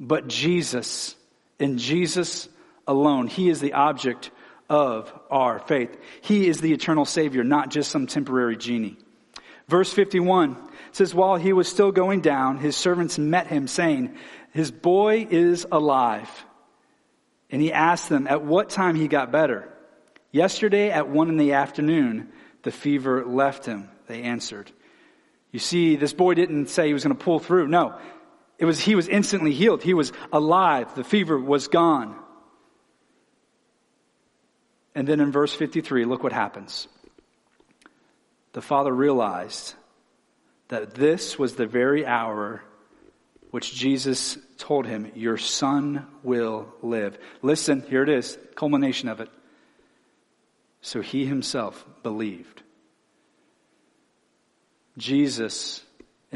but 0.00 0.26
Jesus 0.26 1.14
and 1.60 1.78
Jesus 1.78 2.48
alone. 2.86 3.26
He 3.26 3.48
is 3.48 3.60
the 3.60 3.74
object 3.74 4.30
of 4.68 5.12
our 5.30 5.58
faith. 5.58 5.96
He 6.20 6.48
is 6.48 6.60
the 6.60 6.72
eternal 6.72 7.04
Savior, 7.04 7.44
not 7.44 7.70
just 7.70 7.90
some 7.90 8.06
temporary 8.06 8.56
genie. 8.56 8.96
Verse 9.68 9.92
51 9.92 10.56
says, 10.92 11.14
While 11.14 11.36
he 11.36 11.52
was 11.52 11.68
still 11.68 11.92
going 11.92 12.20
down, 12.20 12.58
his 12.58 12.76
servants 12.76 13.18
met 13.18 13.46
him, 13.46 13.66
saying, 13.66 14.16
His 14.52 14.70
boy 14.70 15.26
is 15.30 15.66
alive. 15.70 16.30
And 17.50 17.62
he 17.62 17.72
asked 17.72 18.08
them 18.08 18.26
at 18.26 18.42
what 18.42 18.70
time 18.70 18.96
he 18.96 19.08
got 19.08 19.30
better. 19.30 19.72
Yesterday 20.32 20.90
at 20.90 21.08
one 21.08 21.28
in 21.28 21.36
the 21.36 21.52
afternoon, 21.52 22.32
the 22.62 22.72
fever 22.72 23.24
left 23.24 23.64
him, 23.64 23.88
they 24.08 24.22
answered. 24.22 24.70
You 25.52 25.60
see, 25.60 25.96
this 25.96 26.12
boy 26.12 26.34
didn't 26.34 26.66
say 26.66 26.88
he 26.88 26.92
was 26.92 27.04
going 27.04 27.16
to 27.16 27.24
pull 27.24 27.38
through. 27.38 27.68
No. 27.68 27.98
It 28.58 28.64
was, 28.64 28.80
he 28.80 28.94
was 28.94 29.08
instantly 29.08 29.52
healed. 29.52 29.82
He 29.82 29.94
was 29.94 30.12
alive. 30.32 30.94
The 30.94 31.04
fever 31.04 31.38
was 31.38 31.68
gone. 31.68 32.16
And 34.96 35.06
then 35.06 35.20
in 35.20 35.30
verse 35.30 35.52
53, 35.52 36.06
look 36.06 36.22
what 36.22 36.32
happens. 36.32 36.88
The 38.54 38.62
father 38.62 38.92
realized 38.92 39.74
that 40.68 40.94
this 40.94 41.38
was 41.38 41.54
the 41.54 41.66
very 41.66 42.06
hour 42.06 42.62
which 43.50 43.74
Jesus 43.74 44.38
told 44.56 44.86
him, 44.86 45.12
Your 45.14 45.36
son 45.36 46.06
will 46.22 46.72
live. 46.80 47.18
Listen, 47.42 47.84
here 47.90 48.04
it 48.04 48.08
is, 48.08 48.38
culmination 48.54 49.10
of 49.10 49.20
it. 49.20 49.28
So 50.80 51.02
he 51.02 51.26
himself 51.26 51.84
believed. 52.02 52.62
Jesus 54.96 55.82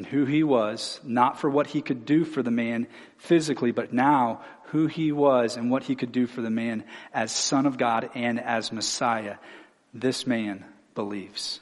and 0.01 0.07
who 0.07 0.25
he 0.25 0.43
was, 0.43 0.99
not 1.05 1.39
for 1.39 1.51
what 1.51 1.67
he 1.67 1.83
could 1.83 2.07
do 2.07 2.25
for 2.25 2.43
the 2.43 2.51
man 2.51 2.87
physically, 3.19 3.71
but 3.71 3.93
now 3.93 4.41
who 4.69 4.87
he 4.87 5.13
was 5.13 5.59
and 5.59 5.71
what 5.71 5.83
he 5.83 5.95
could 5.95 6.11
do 6.11 6.27
for 6.27 6.41
the 6.41 6.49
man 6.49 6.85
as 7.13 7.31
Son 7.31 7.67
of 7.67 7.77
God 7.77 8.09
and 8.15 8.41
as 8.41 8.73
Messiah, 8.73 9.37
this 9.93 10.27
man 10.27 10.65
believes. 10.95 11.61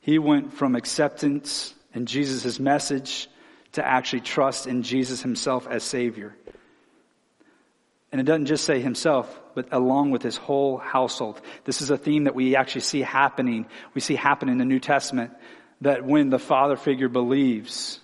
He 0.00 0.18
went 0.18 0.54
from 0.54 0.74
acceptance 0.74 1.74
in 1.92 2.06
Jesus' 2.06 2.58
message 2.58 3.28
to 3.72 3.86
actually 3.86 4.22
trust 4.22 4.66
in 4.66 4.82
Jesus 4.82 5.20
himself 5.20 5.66
as 5.68 5.84
Savior. 5.84 6.34
And 8.10 8.22
it 8.22 8.24
doesn't 8.24 8.46
just 8.46 8.64
say 8.64 8.80
himself, 8.80 9.38
but 9.54 9.68
along 9.70 10.12
with 10.12 10.22
his 10.22 10.38
whole 10.38 10.78
household. 10.78 11.42
This 11.64 11.82
is 11.82 11.90
a 11.90 11.98
theme 11.98 12.24
that 12.24 12.34
we 12.34 12.56
actually 12.56 12.80
see 12.80 13.02
happening. 13.02 13.66
We 13.92 14.00
see 14.00 14.14
happen 14.14 14.48
in 14.48 14.56
the 14.56 14.64
New 14.64 14.80
Testament 14.80 15.32
that 15.82 16.04
when 16.04 16.30
the 16.30 16.38
father 16.38 16.76
figure 16.76 17.08
believes, 17.08 18.00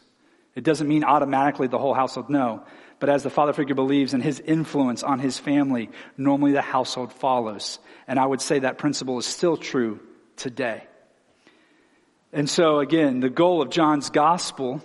it 0.55 0.64
doesn't 0.64 0.88
mean 0.88 1.05
automatically 1.05 1.69
the 1.69 1.79
whole 1.79 1.95
household. 1.95 2.29
No. 2.29 2.64
But 2.99 3.09
as 3.09 3.23
the 3.23 3.31
father 3.31 3.53
figure 3.53 3.77
believes 3.77 4.14
in 4.14 4.21
his 4.21 4.41
influence 4.41 5.05
on 5.05 5.21
his 5.21 5.38
family, 5.38 5.91
normally 6.17 6.53
the 6.53 6.62
household 6.62 7.12
follows. 7.12 7.79
And 8.09 8.19
I 8.19 8.27
would 8.27 8.41
say 8.41 8.59
that 8.61 8.79
principle 8.79 9.19
is 9.19 9.27
still 9.27 9.57
true 9.57 10.01
today. 10.37 10.85
And 12.33 12.51
so 12.51 12.81
again, 12.81 13.21
the 13.21 13.31
goal 13.31 13.62
of 13.62 13.71
John's 13.71 14.11
gospel 14.11 14.83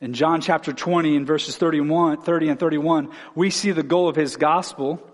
in 0.00 0.14
John 0.14 0.40
chapter 0.40 0.72
20 0.72 1.16
and 1.16 1.26
verses 1.26 1.56
31, 1.58 2.22
30 2.22 2.48
and 2.48 2.58
31, 2.58 3.12
we 3.34 3.50
see 3.50 3.70
the 3.70 3.82
goal 3.82 4.08
of 4.08 4.16
his 4.16 4.36
gospel. 4.36 5.06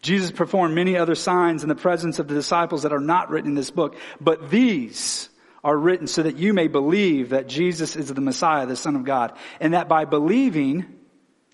Jesus 0.00 0.30
performed 0.32 0.74
many 0.74 0.96
other 0.96 1.14
signs 1.14 1.62
in 1.62 1.68
the 1.68 1.76
presence 1.76 2.18
of 2.18 2.26
the 2.26 2.34
disciples 2.34 2.82
that 2.82 2.92
are 2.92 2.98
not 2.98 3.30
written 3.30 3.50
in 3.50 3.54
this 3.54 3.70
book, 3.70 3.96
but 4.20 4.50
these 4.50 5.28
are 5.64 5.76
written 5.76 6.06
so 6.06 6.22
that 6.22 6.36
you 6.36 6.52
may 6.52 6.68
believe 6.68 7.30
that 7.30 7.48
Jesus 7.48 7.96
is 7.96 8.08
the 8.08 8.20
Messiah, 8.20 8.66
the 8.66 8.76
Son 8.76 8.96
of 8.96 9.04
God, 9.04 9.36
and 9.60 9.74
that 9.74 9.88
by 9.88 10.04
believing, 10.04 10.86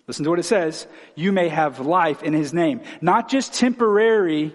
listen 0.06 0.24
to 0.24 0.30
what 0.30 0.38
it 0.38 0.44
says, 0.44 0.86
you 1.14 1.32
may 1.32 1.48
have 1.48 1.80
life 1.80 2.22
in 2.22 2.32
His 2.32 2.54
name. 2.54 2.80
Not 3.00 3.28
just 3.28 3.54
temporary 3.54 4.54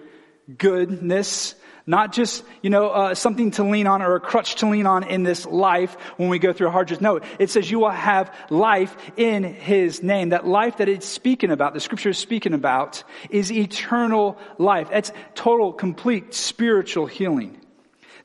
goodness, 0.58 1.54
not 1.86 2.12
just, 2.12 2.42
you 2.62 2.70
know, 2.70 2.88
uh, 2.88 3.14
something 3.14 3.50
to 3.52 3.62
lean 3.62 3.86
on 3.86 4.02
or 4.02 4.16
a 4.16 4.20
crutch 4.20 4.56
to 4.56 4.68
lean 4.68 4.86
on 4.86 5.04
in 5.04 5.22
this 5.22 5.46
life 5.46 5.94
when 6.16 6.30
we 6.30 6.38
go 6.38 6.52
through 6.52 6.70
hardships. 6.70 7.00
No, 7.00 7.20
it 7.38 7.50
says 7.50 7.70
you 7.70 7.78
will 7.78 7.90
have 7.90 8.34
life 8.50 8.96
in 9.16 9.44
His 9.44 10.02
name. 10.02 10.30
That 10.30 10.46
life 10.46 10.78
that 10.78 10.88
it's 10.88 11.06
speaking 11.06 11.50
about, 11.50 11.74
the 11.74 11.80
scripture 11.80 12.08
is 12.08 12.18
speaking 12.18 12.54
about, 12.54 13.04
is 13.30 13.52
eternal 13.52 14.36
life. 14.58 14.88
That's 14.90 15.12
total, 15.34 15.72
complete 15.72 16.34
spiritual 16.34 17.06
healing. 17.06 17.60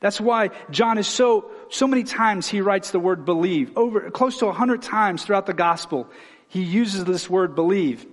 That's 0.00 0.20
why 0.20 0.50
John 0.70 0.98
is 0.98 1.06
so, 1.06 1.50
so 1.68 1.86
many 1.86 2.04
times 2.04 2.48
he 2.48 2.62
writes 2.62 2.90
the 2.90 2.98
word 2.98 3.24
believe. 3.24 3.76
Over, 3.76 4.10
close 4.10 4.38
to 4.38 4.46
a 4.46 4.52
hundred 4.52 4.82
times 4.82 5.24
throughout 5.24 5.46
the 5.46 5.54
gospel, 5.54 6.08
he 6.48 6.62
uses 6.62 7.04
this 7.04 7.28
word 7.28 7.54
believe. 7.54 8.06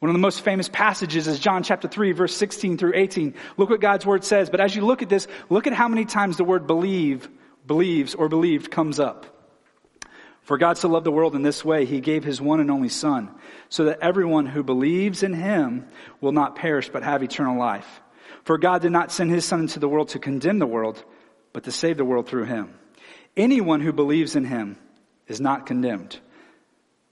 One 0.00 0.10
of 0.10 0.14
the 0.14 0.20
most 0.20 0.42
famous 0.42 0.68
passages 0.68 1.26
is 1.26 1.38
John 1.38 1.62
chapter 1.64 1.88
3 1.88 2.12
verse 2.12 2.34
16 2.36 2.78
through 2.78 2.92
18. 2.94 3.34
Look 3.56 3.68
what 3.68 3.80
God's 3.80 4.06
word 4.06 4.24
says. 4.24 4.48
But 4.48 4.60
as 4.60 4.74
you 4.74 4.86
look 4.86 5.02
at 5.02 5.08
this, 5.08 5.26
look 5.50 5.66
at 5.66 5.72
how 5.72 5.88
many 5.88 6.04
times 6.04 6.36
the 6.36 6.44
word 6.44 6.66
believe, 6.66 7.28
believes, 7.66 8.14
or 8.14 8.28
believed 8.28 8.70
comes 8.70 9.00
up. 9.00 9.26
For 10.42 10.56
God 10.56 10.78
so 10.78 10.88
loved 10.88 11.04
the 11.04 11.12
world 11.12 11.34
in 11.34 11.42
this 11.42 11.62
way, 11.62 11.84
he 11.84 12.00
gave 12.00 12.24
his 12.24 12.40
one 12.40 12.60
and 12.60 12.70
only 12.70 12.88
son, 12.88 13.28
so 13.68 13.84
that 13.84 14.00
everyone 14.00 14.46
who 14.46 14.62
believes 14.62 15.22
in 15.22 15.34
him 15.34 15.86
will 16.22 16.32
not 16.32 16.56
perish 16.56 16.88
but 16.88 17.02
have 17.02 17.22
eternal 17.22 17.58
life. 17.58 18.00
For 18.48 18.56
God 18.56 18.80
did 18.80 18.92
not 18.92 19.12
send 19.12 19.30
his 19.30 19.44
son 19.44 19.60
into 19.60 19.78
the 19.78 19.90
world 19.90 20.08
to 20.08 20.18
condemn 20.18 20.58
the 20.58 20.66
world, 20.66 21.04
but 21.52 21.64
to 21.64 21.70
save 21.70 21.98
the 21.98 22.04
world 22.06 22.26
through 22.26 22.46
him. 22.46 22.72
Anyone 23.36 23.82
who 23.82 23.92
believes 23.92 24.36
in 24.36 24.46
him 24.46 24.78
is 25.26 25.38
not 25.38 25.66
condemned, 25.66 26.18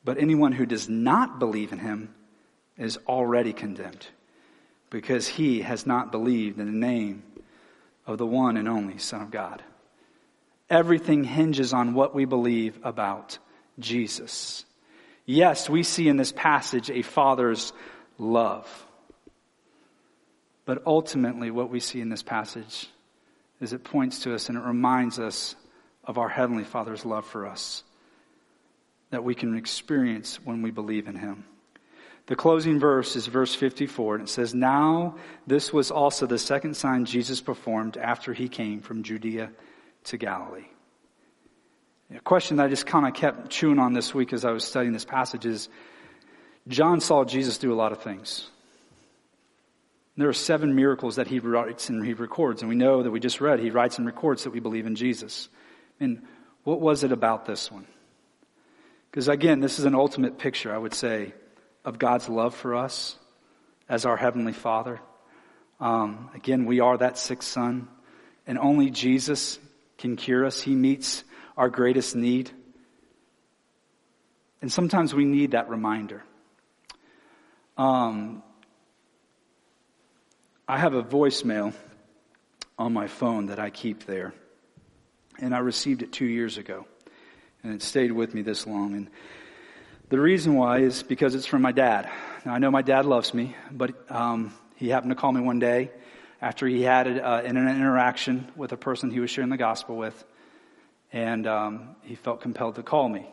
but 0.02 0.16
anyone 0.16 0.52
who 0.52 0.64
does 0.64 0.88
not 0.88 1.38
believe 1.38 1.72
in 1.72 1.78
him 1.78 2.14
is 2.78 2.98
already 3.06 3.52
condemned, 3.52 4.06
because 4.88 5.28
he 5.28 5.60
has 5.60 5.86
not 5.86 6.10
believed 6.10 6.58
in 6.58 6.64
the 6.64 6.86
name 6.86 7.22
of 8.06 8.16
the 8.16 8.24
one 8.24 8.56
and 8.56 8.66
only 8.66 8.96
Son 8.96 9.20
of 9.20 9.30
God. 9.30 9.62
Everything 10.70 11.22
hinges 11.22 11.74
on 11.74 11.92
what 11.92 12.14
we 12.14 12.24
believe 12.24 12.78
about 12.82 13.36
Jesus. 13.78 14.64
Yes, 15.26 15.68
we 15.68 15.82
see 15.82 16.08
in 16.08 16.16
this 16.16 16.32
passage 16.32 16.88
a 16.88 17.02
father's 17.02 17.74
love. 18.18 18.85
But 20.66 20.82
ultimately, 20.84 21.50
what 21.50 21.70
we 21.70 21.80
see 21.80 22.00
in 22.00 22.10
this 22.10 22.22
passage 22.22 22.88
is 23.60 23.72
it 23.72 23.84
points 23.84 24.20
to 24.20 24.34
us 24.34 24.50
and 24.50 24.58
it 24.58 24.64
reminds 24.64 25.18
us 25.18 25.56
of 26.04 26.18
our 26.18 26.28
Heavenly 26.28 26.64
Father's 26.64 27.06
love 27.06 27.24
for 27.24 27.46
us 27.46 27.82
that 29.10 29.24
we 29.24 29.34
can 29.34 29.56
experience 29.56 30.38
when 30.44 30.62
we 30.62 30.70
believe 30.70 31.08
in 31.08 31.14
Him. 31.14 31.44
The 32.26 32.36
closing 32.36 32.80
verse 32.80 33.14
is 33.14 33.28
verse 33.28 33.54
54, 33.54 34.16
and 34.16 34.24
it 34.24 34.30
says, 34.30 34.52
Now 34.52 35.16
this 35.46 35.72
was 35.72 35.92
also 35.92 36.26
the 36.26 36.38
second 36.38 36.76
sign 36.76 37.04
Jesus 37.04 37.40
performed 37.40 37.96
after 37.96 38.32
he 38.32 38.48
came 38.48 38.80
from 38.80 39.04
Judea 39.04 39.50
to 40.04 40.16
Galilee. 40.16 40.66
A 42.14 42.20
question 42.20 42.56
that 42.56 42.66
I 42.66 42.68
just 42.68 42.86
kind 42.86 43.06
of 43.06 43.14
kept 43.14 43.50
chewing 43.50 43.78
on 43.78 43.92
this 43.92 44.12
week 44.12 44.32
as 44.32 44.44
I 44.44 44.50
was 44.50 44.64
studying 44.64 44.92
this 44.92 45.04
passage 45.04 45.46
is 45.46 45.68
John 46.66 47.00
saw 47.00 47.24
Jesus 47.24 47.58
do 47.58 47.72
a 47.72 47.76
lot 47.76 47.92
of 47.92 48.02
things. 48.02 48.48
There 50.16 50.28
are 50.28 50.34
seven 50.34 50.74
miracles 50.74 51.16
that 51.16 51.26
he 51.26 51.40
writes 51.40 51.90
and 51.90 52.04
he 52.04 52.14
records, 52.14 52.62
and 52.62 52.68
we 52.68 52.74
know 52.74 53.02
that 53.02 53.10
we 53.10 53.20
just 53.20 53.40
read 53.40 53.60
he 53.60 53.70
writes 53.70 53.98
and 53.98 54.06
records 54.06 54.44
that 54.44 54.50
we 54.50 54.60
believe 54.60 54.86
in 54.86 54.94
Jesus. 54.94 55.48
And 56.00 56.22
what 56.64 56.80
was 56.80 57.04
it 57.04 57.12
about 57.12 57.44
this 57.44 57.70
one? 57.70 57.86
Because 59.10 59.28
again, 59.28 59.60
this 59.60 59.78
is 59.78 59.84
an 59.84 59.94
ultimate 59.94 60.38
picture, 60.38 60.74
I 60.74 60.78
would 60.78 60.94
say, 60.94 61.34
of 61.84 61.98
God's 61.98 62.28
love 62.28 62.54
for 62.54 62.74
us 62.74 63.16
as 63.88 64.06
our 64.06 64.16
Heavenly 64.16 64.52
Father. 64.52 65.00
Um, 65.80 66.30
again, 66.34 66.64
we 66.64 66.80
are 66.80 66.96
that 66.96 67.18
sick 67.18 67.42
son, 67.42 67.88
and 68.46 68.58
only 68.58 68.90
Jesus 68.90 69.58
can 69.98 70.16
cure 70.16 70.44
us. 70.46 70.60
He 70.60 70.74
meets 70.74 71.24
our 71.56 71.68
greatest 71.68 72.16
need. 72.16 72.50
And 74.62 74.72
sometimes 74.72 75.14
we 75.14 75.24
need 75.24 75.52
that 75.52 75.68
reminder. 75.68 76.24
Um, 77.76 78.42
I 80.68 80.78
have 80.78 80.94
a 80.94 81.02
voicemail 81.02 81.72
on 82.76 82.92
my 82.92 83.06
phone 83.06 83.46
that 83.46 83.60
I 83.60 83.70
keep 83.70 84.04
there. 84.04 84.34
And 85.38 85.54
I 85.54 85.58
received 85.58 86.02
it 86.02 86.10
two 86.10 86.24
years 86.24 86.58
ago. 86.58 86.86
And 87.62 87.72
it 87.72 87.82
stayed 87.82 88.10
with 88.10 88.34
me 88.34 88.42
this 88.42 88.66
long. 88.66 88.94
And 88.94 89.08
the 90.08 90.18
reason 90.18 90.54
why 90.54 90.78
is 90.78 91.04
because 91.04 91.36
it's 91.36 91.46
from 91.46 91.62
my 91.62 91.70
dad. 91.70 92.10
Now, 92.44 92.52
I 92.52 92.58
know 92.58 92.72
my 92.72 92.82
dad 92.82 93.06
loves 93.06 93.32
me, 93.32 93.54
but 93.70 94.10
um, 94.10 94.52
he 94.74 94.88
happened 94.88 95.12
to 95.12 95.14
call 95.14 95.30
me 95.30 95.40
one 95.40 95.60
day 95.60 95.92
after 96.42 96.66
he 96.66 96.82
had 96.82 97.06
uh, 97.06 97.42
an 97.44 97.56
interaction 97.56 98.50
with 98.56 98.72
a 98.72 98.76
person 98.76 99.12
he 99.12 99.20
was 99.20 99.30
sharing 99.30 99.50
the 99.50 99.56
gospel 99.56 99.96
with. 99.96 100.24
And 101.12 101.46
um, 101.46 101.94
he 102.02 102.16
felt 102.16 102.40
compelled 102.40 102.74
to 102.74 102.82
call 102.82 103.08
me. 103.08 103.28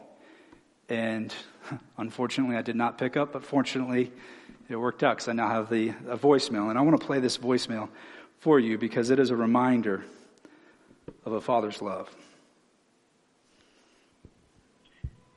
And 0.88 1.34
unfortunately, 1.98 2.58
I 2.58 2.62
did 2.62 2.76
not 2.76 3.00
pick 3.00 3.18
up, 3.18 3.34
but 3.34 3.44
fortunately, 3.44 4.12
it 4.74 4.80
worked 4.80 5.04
out 5.04 5.18
because 5.18 5.30
I 5.30 5.34
now 5.34 5.48
have 5.48 5.70
the 5.70 5.90
a 6.10 6.18
voicemail. 6.18 6.70
And 6.70 6.78
I 6.78 6.82
want 6.82 7.00
to 7.00 7.06
play 7.06 7.20
this 7.20 7.38
voicemail 7.38 7.90
for 8.40 8.60
you 8.60 8.78
because 8.78 9.10
it 9.10 9.20
is 9.20 9.30
a 9.30 9.36
reminder 9.36 10.04
of 11.26 11.34
a 11.34 11.42
father's 11.42 11.82
love. 11.82 12.10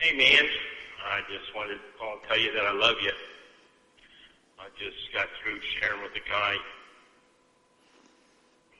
Hey, 0.00 0.16
man. 0.16 0.48
I 1.06 1.20
just 1.30 1.54
wanted 1.54 1.78
to 1.78 1.90
call 2.00 2.18
tell 2.26 2.40
you 2.40 2.50
that 2.52 2.66
I 2.66 2.74
love 2.74 2.96
you. 3.00 3.12
I 4.58 4.66
just 4.74 4.98
got 5.14 5.28
through 5.38 5.60
sharing 5.78 6.02
with 6.02 6.16
the 6.16 6.24
guy. 6.26 6.56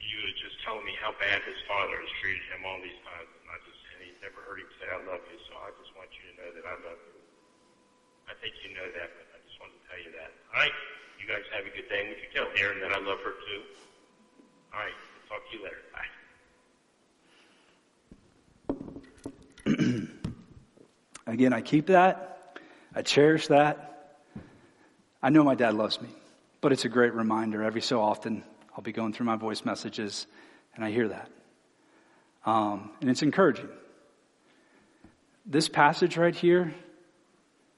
You 0.01 0.19
was 0.25 0.35
just 0.40 0.59
telling 0.64 0.83
me 0.83 0.97
how 0.99 1.14
bad 1.21 1.45
his 1.47 1.61
father 1.69 2.01
has 2.01 2.12
treated 2.19 2.42
him 2.51 2.66
all 2.66 2.81
these 2.83 2.99
times. 3.07 3.31
And 3.31 3.47
I 3.53 3.59
just, 3.62 3.81
and 3.95 4.09
he's 4.09 4.19
never 4.25 4.40
heard 4.49 4.59
him 4.59 4.71
say, 4.81 4.88
I 4.90 4.99
love 5.05 5.23
you. 5.29 5.38
So 5.47 5.53
I 5.61 5.71
just 5.79 5.92
want 5.95 6.11
you 6.16 6.25
to 6.33 6.35
know 6.40 6.51
that 6.51 6.64
I 6.66 6.75
love 6.83 7.01
you. 7.12 7.21
I 8.27 8.35
think 8.42 8.59
you 8.66 8.75
know 8.75 8.88
that, 8.90 9.11
but 9.14 9.23
that. 9.23 9.25
All 10.57 10.62
right. 10.62 10.73
You 11.21 11.29
guys 11.29 11.42
have 11.55 11.66
a 11.66 11.77
good 11.77 11.87
day. 11.90 12.09
Would 12.09 12.16
you 12.16 12.29
tell 12.35 12.47
Erin 12.57 12.81
that 12.81 12.90
I 12.90 12.99
love 12.99 13.19
her 13.19 13.33
too? 13.33 13.61
All 14.73 14.81
right. 14.81 14.95
I'll 15.21 15.37
talk 15.37 15.45
to 15.51 15.57
you 15.59 15.62
later. 15.62 15.83
Bye. 19.66 20.12
Again, 21.33 21.53
I 21.53 21.61
keep 21.61 21.88
that. 21.88 22.59
I 22.95 23.03
cherish 23.03 23.49
that. 23.49 24.23
I 25.23 25.29
know 25.29 25.45
my 25.45 25.57
dad 25.57 25.75
loves 25.75 26.01
me, 26.01 26.09
but 26.62 26.73
it's 26.73 26.87
a 26.87 26.88
great 26.88 27.12
reminder. 27.12 27.62
Every 27.62 27.83
so 27.83 28.01
often, 28.01 28.42
I'll 28.75 28.83
be 28.83 28.92
going 28.92 29.12
through 29.12 29.27
my 29.27 29.37
voice 29.37 29.62
messages 29.62 30.27
and 30.75 30.83
I 30.83 30.90
hear 30.90 31.09
that. 31.09 31.29
Um, 32.47 32.92
and 33.03 33.11
it's 33.11 33.23
encouraging. 33.23 33.69
This 35.45 35.69
passage 35.69 36.16
right 36.16 36.35
here 36.35 36.73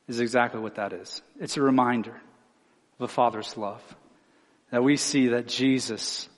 is 0.07 0.21
exactly 0.21 0.61
what 0.61 0.77
that 0.77 0.93
is. 0.93 1.23
It's 1.41 1.57
a 1.57 1.63
reminder 1.63 2.21
a 3.01 3.09
father's 3.09 3.57
love. 3.57 3.83
That 4.71 4.83
we 4.83 4.97
see 4.97 5.29
that 5.29 5.47
Jesus 5.47 6.29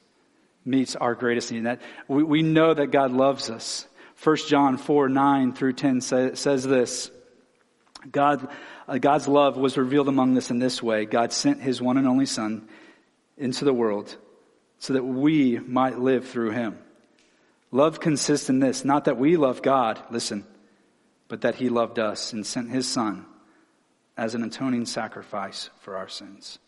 meets 0.64 0.96
our 0.96 1.14
greatest 1.14 1.50
need. 1.52 1.66
That 1.66 1.80
we, 2.06 2.22
we 2.22 2.42
know 2.42 2.72
that 2.72 2.88
God 2.88 3.12
loves 3.12 3.50
us. 3.50 3.86
1 4.22 4.36
John 4.48 4.76
4, 4.76 5.08
9 5.08 5.52
through 5.54 5.72
10 5.72 6.00
say, 6.00 6.34
says 6.34 6.64
this. 6.64 7.10
God, 8.10 8.48
uh, 8.86 8.98
God's 8.98 9.28
love 9.28 9.56
was 9.56 9.76
revealed 9.76 10.08
among 10.08 10.36
us 10.36 10.50
in 10.50 10.58
this 10.58 10.82
way. 10.82 11.06
God 11.06 11.32
sent 11.32 11.60
his 11.60 11.80
one 11.80 11.96
and 11.96 12.06
only 12.06 12.26
son 12.26 12.68
into 13.36 13.64
the 13.64 13.72
world 13.72 14.14
so 14.78 14.92
that 14.92 15.04
we 15.04 15.58
might 15.58 15.98
live 15.98 16.28
through 16.28 16.50
him. 16.50 16.78
Love 17.72 18.00
consists 18.00 18.50
in 18.50 18.58
this, 18.58 18.84
not 18.84 19.04
that 19.04 19.16
we 19.16 19.36
love 19.36 19.62
God, 19.62 20.00
listen, 20.10 20.44
but 21.28 21.42
that 21.42 21.54
he 21.54 21.68
loved 21.68 21.98
us 21.98 22.32
and 22.32 22.44
sent 22.44 22.70
his 22.70 22.88
son 22.88 23.26
as 24.20 24.34
an 24.34 24.42
atoning 24.42 24.84
sacrifice 24.84 25.70
for 25.80 25.96
our 25.96 26.06
sins. 26.06 26.58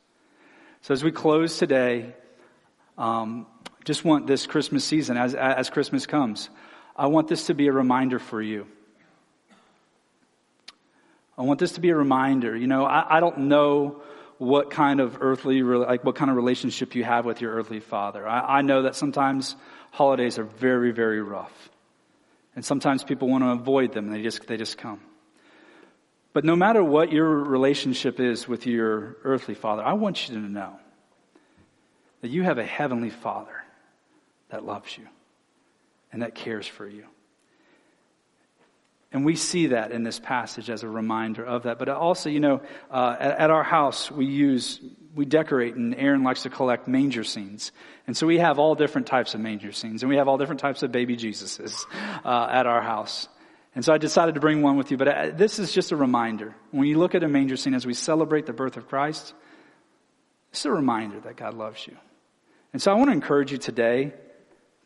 So 0.80 0.94
as 0.94 1.04
we 1.04 1.12
close 1.12 1.58
today, 1.58 2.14
um, 2.96 3.46
just 3.84 4.06
want 4.06 4.26
this 4.26 4.46
Christmas 4.46 4.86
season, 4.86 5.18
as, 5.18 5.34
as 5.34 5.68
Christmas 5.68 6.06
comes, 6.06 6.48
I 6.96 7.08
want 7.08 7.28
this 7.28 7.48
to 7.48 7.54
be 7.54 7.66
a 7.66 7.72
reminder 7.72 8.18
for 8.18 8.40
you. 8.40 8.66
I 11.36 11.42
want 11.42 11.60
this 11.60 11.72
to 11.72 11.80
be 11.82 11.90
a 11.90 11.94
reminder. 11.94 12.56
You 12.56 12.68
know, 12.68 12.86
I, 12.86 13.18
I 13.18 13.20
don't 13.20 13.36
know 13.40 14.00
what 14.38 14.70
kind 14.70 14.98
of 14.98 15.18
earthly, 15.20 15.62
like 15.62 16.04
what 16.04 16.14
kind 16.14 16.30
of 16.30 16.38
relationship 16.38 16.94
you 16.94 17.04
have 17.04 17.26
with 17.26 17.42
your 17.42 17.52
earthly 17.52 17.80
father. 17.80 18.26
I, 18.26 18.60
I 18.60 18.62
know 18.62 18.84
that 18.84 18.96
sometimes 18.96 19.56
holidays 19.90 20.38
are 20.38 20.44
very, 20.44 20.90
very 20.90 21.20
rough. 21.20 21.52
And 22.56 22.64
sometimes 22.64 23.04
people 23.04 23.28
want 23.28 23.44
to 23.44 23.50
avoid 23.50 23.92
them 23.92 24.10
they 24.10 24.22
just, 24.22 24.46
they 24.46 24.56
just 24.56 24.78
come. 24.78 25.00
But 26.32 26.44
no 26.44 26.56
matter 26.56 26.82
what 26.82 27.12
your 27.12 27.28
relationship 27.28 28.18
is 28.18 28.48
with 28.48 28.66
your 28.66 29.16
earthly 29.24 29.54
father, 29.54 29.82
I 29.82 29.92
want 29.92 30.28
you 30.28 30.34
to 30.36 30.40
know 30.40 30.76
that 32.22 32.30
you 32.30 32.42
have 32.42 32.58
a 32.58 32.64
heavenly 32.64 33.10
father 33.10 33.64
that 34.48 34.64
loves 34.64 34.96
you 34.96 35.06
and 36.12 36.22
that 36.22 36.34
cares 36.34 36.66
for 36.66 36.88
you. 36.88 37.04
And 39.12 39.26
we 39.26 39.36
see 39.36 39.68
that 39.68 39.92
in 39.92 40.04
this 40.04 40.18
passage 40.18 40.70
as 40.70 40.82
a 40.82 40.88
reminder 40.88 41.44
of 41.44 41.64
that. 41.64 41.78
But 41.78 41.90
also, 41.90 42.30
you 42.30 42.40
know, 42.40 42.62
uh, 42.90 43.16
at, 43.20 43.38
at, 43.40 43.50
our 43.50 43.62
house, 43.62 44.10
we 44.10 44.24
use, 44.24 44.80
we 45.14 45.26
decorate, 45.26 45.74
and 45.74 45.94
Erin 45.94 46.22
likes 46.22 46.44
to 46.44 46.50
collect 46.50 46.88
manger 46.88 47.22
scenes. 47.22 47.72
And 48.06 48.16
so 48.16 48.26
we 48.26 48.38
have 48.38 48.58
all 48.58 48.74
different 48.74 49.06
types 49.06 49.34
of 49.34 49.40
manger 49.40 49.72
scenes, 49.72 50.02
and 50.02 50.08
we 50.08 50.16
have 50.16 50.28
all 50.28 50.38
different 50.38 50.60
types 50.60 50.82
of 50.82 50.92
baby 50.92 51.18
Jesuses 51.18 51.84
uh, 52.24 52.48
at 52.50 52.66
our 52.66 52.80
house. 52.80 53.28
And 53.74 53.84
so 53.84 53.92
I 53.92 53.98
decided 53.98 54.34
to 54.34 54.40
bring 54.40 54.62
one 54.62 54.76
with 54.76 54.90
you, 54.90 54.96
but 54.96 55.08
uh, 55.08 55.30
this 55.32 55.58
is 55.58 55.72
just 55.72 55.92
a 55.92 55.96
reminder. 55.96 56.54
When 56.72 56.86
you 56.86 56.98
look 56.98 57.14
at 57.14 57.24
a 57.24 57.28
manger 57.28 57.56
scene 57.56 57.74
as 57.74 57.86
we 57.86 57.94
celebrate 57.94 58.44
the 58.44 58.52
birth 58.52 58.76
of 58.76 58.86
Christ, 58.86 59.32
it's 60.50 60.66
a 60.66 60.70
reminder 60.70 61.20
that 61.20 61.36
God 61.36 61.54
loves 61.54 61.86
you. 61.86 61.96
And 62.72 62.82
so 62.82 62.92
I 62.92 62.94
want 62.94 63.08
to 63.08 63.14
encourage 63.14 63.50
you 63.50 63.58
today 63.58 64.12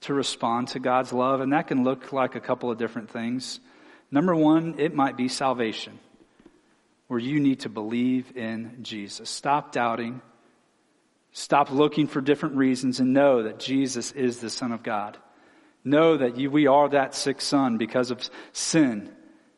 to 0.03 0.15
respond 0.15 0.69
to 0.69 0.79
God's 0.79 1.13
love, 1.13 1.41
and 1.41 1.53
that 1.53 1.67
can 1.67 1.83
look 1.83 2.13
like 2.13 2.37
a 2.37 2.41
couple 2.41 2.71
of 2.71 2.79
different 2.79 3.11
things. 3.11 3.59
Number 4.11 4.37
one, 4.37 4.77
it 4.79 4.95
might 4.95 5.17
be 5.17 5.27
salvation, 5.27 5.99
where 7.09 7.19
you 7.19 7.41
need 7.41 7.61
to 7.61 7.69
believe 7.69 8.37
in 8.37 8.79
Jesus. 8.83 9.29
Stop 9.29 9.73
doubting. 9.73 10.21
Stop 11.33 11.71
looking 11.71 12.07
for 12.07 12.21
different 12.21 12.57
reasons 12.57 13.01
and 13.01 13.13
know 13.13 13.43
that 13.43 13.59
Jesus 13.59 14.13
is 14.13 14.39
the 14.39 14.51
Son 14.51 14.71
of 14.71 14.83
God. 14.83 15.19
Know 15.87 16.17
that 16.17 16.37
you, 16.37 16.51
we 16.51 16.67
are 16.67 16.89
that 16.89 17.15
sick 17.15 17.41
son 17.41 17.79
because 17.79 18.11
of 18.11 18.29
sin. 18.53 19.09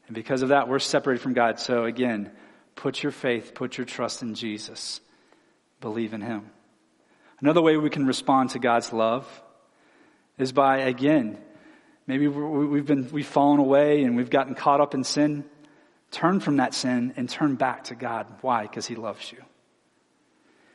And 0.07 0.15
because 0.15 0.43
of 0.43 0.51
that, 0.51 0.69
we're 0.69 0.79
separated 0.79 1.23
from 1.23 1.33
God. 1.33 1.59
So 1.59 1.87
again, 1.87 2.31
put 2.75 3.03
your 3.03 3.13
faith, 3.13 3.55
put 3.55 3.79
your 3.79 3.87
trust 3.87 4.21
in 4.21 4.35
Jesus. 4.35 5.01
Believe 5.81 6.13
in 6.13 6.21
Him. 6.21 6.51
Another 7.41 7.63
way 7.63 7.79
we 7.79 7.89
can 7.89 8.07
respond 8.07 8.51
to 8.51 8.59
God's 8.59 8.93
love 8.93 9.27
is 10.37 10.53
by, 10.53 10.81
again, 10.81 11.39
maybe 12.07 12.29
we've 12.29 12.85
been, 12.85 13.09
we've 13.11 13.27
fallen 13.27 13.59
away 13.59 14.05
and 14.05 14.15
we've 14.15 14.29
gotten 14.29 14.55
caught 14.55 14.83
up 14.83 14.93
in 14.93 15.05
sin. 15.05 15.47
Turn 16.11 16.41
from 16.41 16.59
that 16.59 16.75
sin 16.75 17.15
and 17.17 17.27
turn 17.27 17.55
back 17.55 17.85
to 17.85 17.95
God. 17.95 18.27
Why? 18.43 18.65
Because 18.65 18.87
He 18.87 18.97
loves 18.97 19.33
you. 19.33 19.39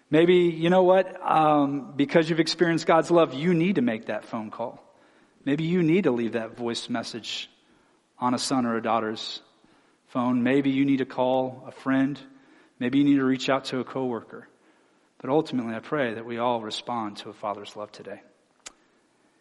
Maybe, 0.10 0.36
you 0.36 0.72
know 0.72 0.82
what? 0.82 1.16
Um, 1.24 1.93
because 1.95 2.28
you've 2.28 2.39
experienced 2.39 2.88
God's 2.88 3.12
love, 3.12 3.36
you 3.36 3.54
need 3.54 3.76
to 3.76 3.84
make 3.84 4.08
that 4.08 4.26
phone 4.26 4.49
call. 4.49 4.82
Maybe 5.46 5.66
you 5.66 5.84
need 5.84 6.06
to 6.06 6.12
leave 6.12 6.34
that 6.34 6.56
voice 6.56 6.89
message 6.89 7.50
on 8.18 8.34
a 8.34 8.39
son 8.39 8.66
or 8.66 8.78
a 8.78 8.82
daughter's 8.82 9.41
phone. 10.08 10.44
Maybe 10.44 10.70
you 10.70 10.86
need 10.86 10.98
to 10.98 11.06
call 11.06 11.66
a 11.68 11.72
friend. 11.72 12.20
Maybe 12.80 13.00
you 13.00 13.04
need 13.04 13.18
to 13.18 13.26
reach 13.26 13.50
out 13.50 13.66
to 13.66 13.80
a 13.80 13.84
coworker. 13.84 14.48
But 15.20 15.30
ultimately, 15.30 15.74
I 15.76 15.80
pray 15.80 16.14
that 16.14 16.26
we 16.26 16.38
all 16.38 16.62
respond 16.62 17.18
to 17.18 17.30
a 17.30 17.34
father's 17.34 17.76
love 17.76 17.91
today. 17.91 18.22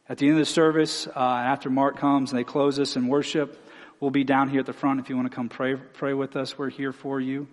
At 0.09 0.19
the 0.19 0.27
end 0.27 0.35
of 0.35 0.41
the 0.41 0.47
service, 0.47 1.07
uh, 1.07 1.11
after 1.19 1.71
Mark 1.71 1.99
comes 1.99 2.33
and 2.33 2.39
they 2.39 2.45
close 2.45 2.79
us 2.79 2.97
in 2.97 3.07
worship, 3.07 3.59
we'll 4.01 4.11
be 4.11 4.25
down 4.25 4.49
here 4.49 4.61
at 4.61 4.67
the 4.67 4.73
front 4.73 5.01
if 5.01 5.09
you 5.09 5.17
want 5.17 5.31
to 5.31 5.35
come 5.35 5.49
pray, 5.49 5.77
pray 5.77 6.15
with 6.15 6.37
us. 6.37 6.59
We're 6.59 6.71
here 6.71 6.93
for 6.93 7.21
you. 7.21 7.47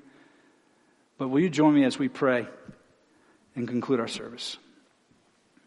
But 1.18 1.28
will 1.28 1.39
you 1.39 1.50
join 1.50 1.76
me 1.76 1.84
as 1.86 2.00
we 2.00 2.08
pray 2.08 2.47
and 3.56 3.68
conclude 3.68 4.00
our 4.00 4.08
service? 4.08 4.58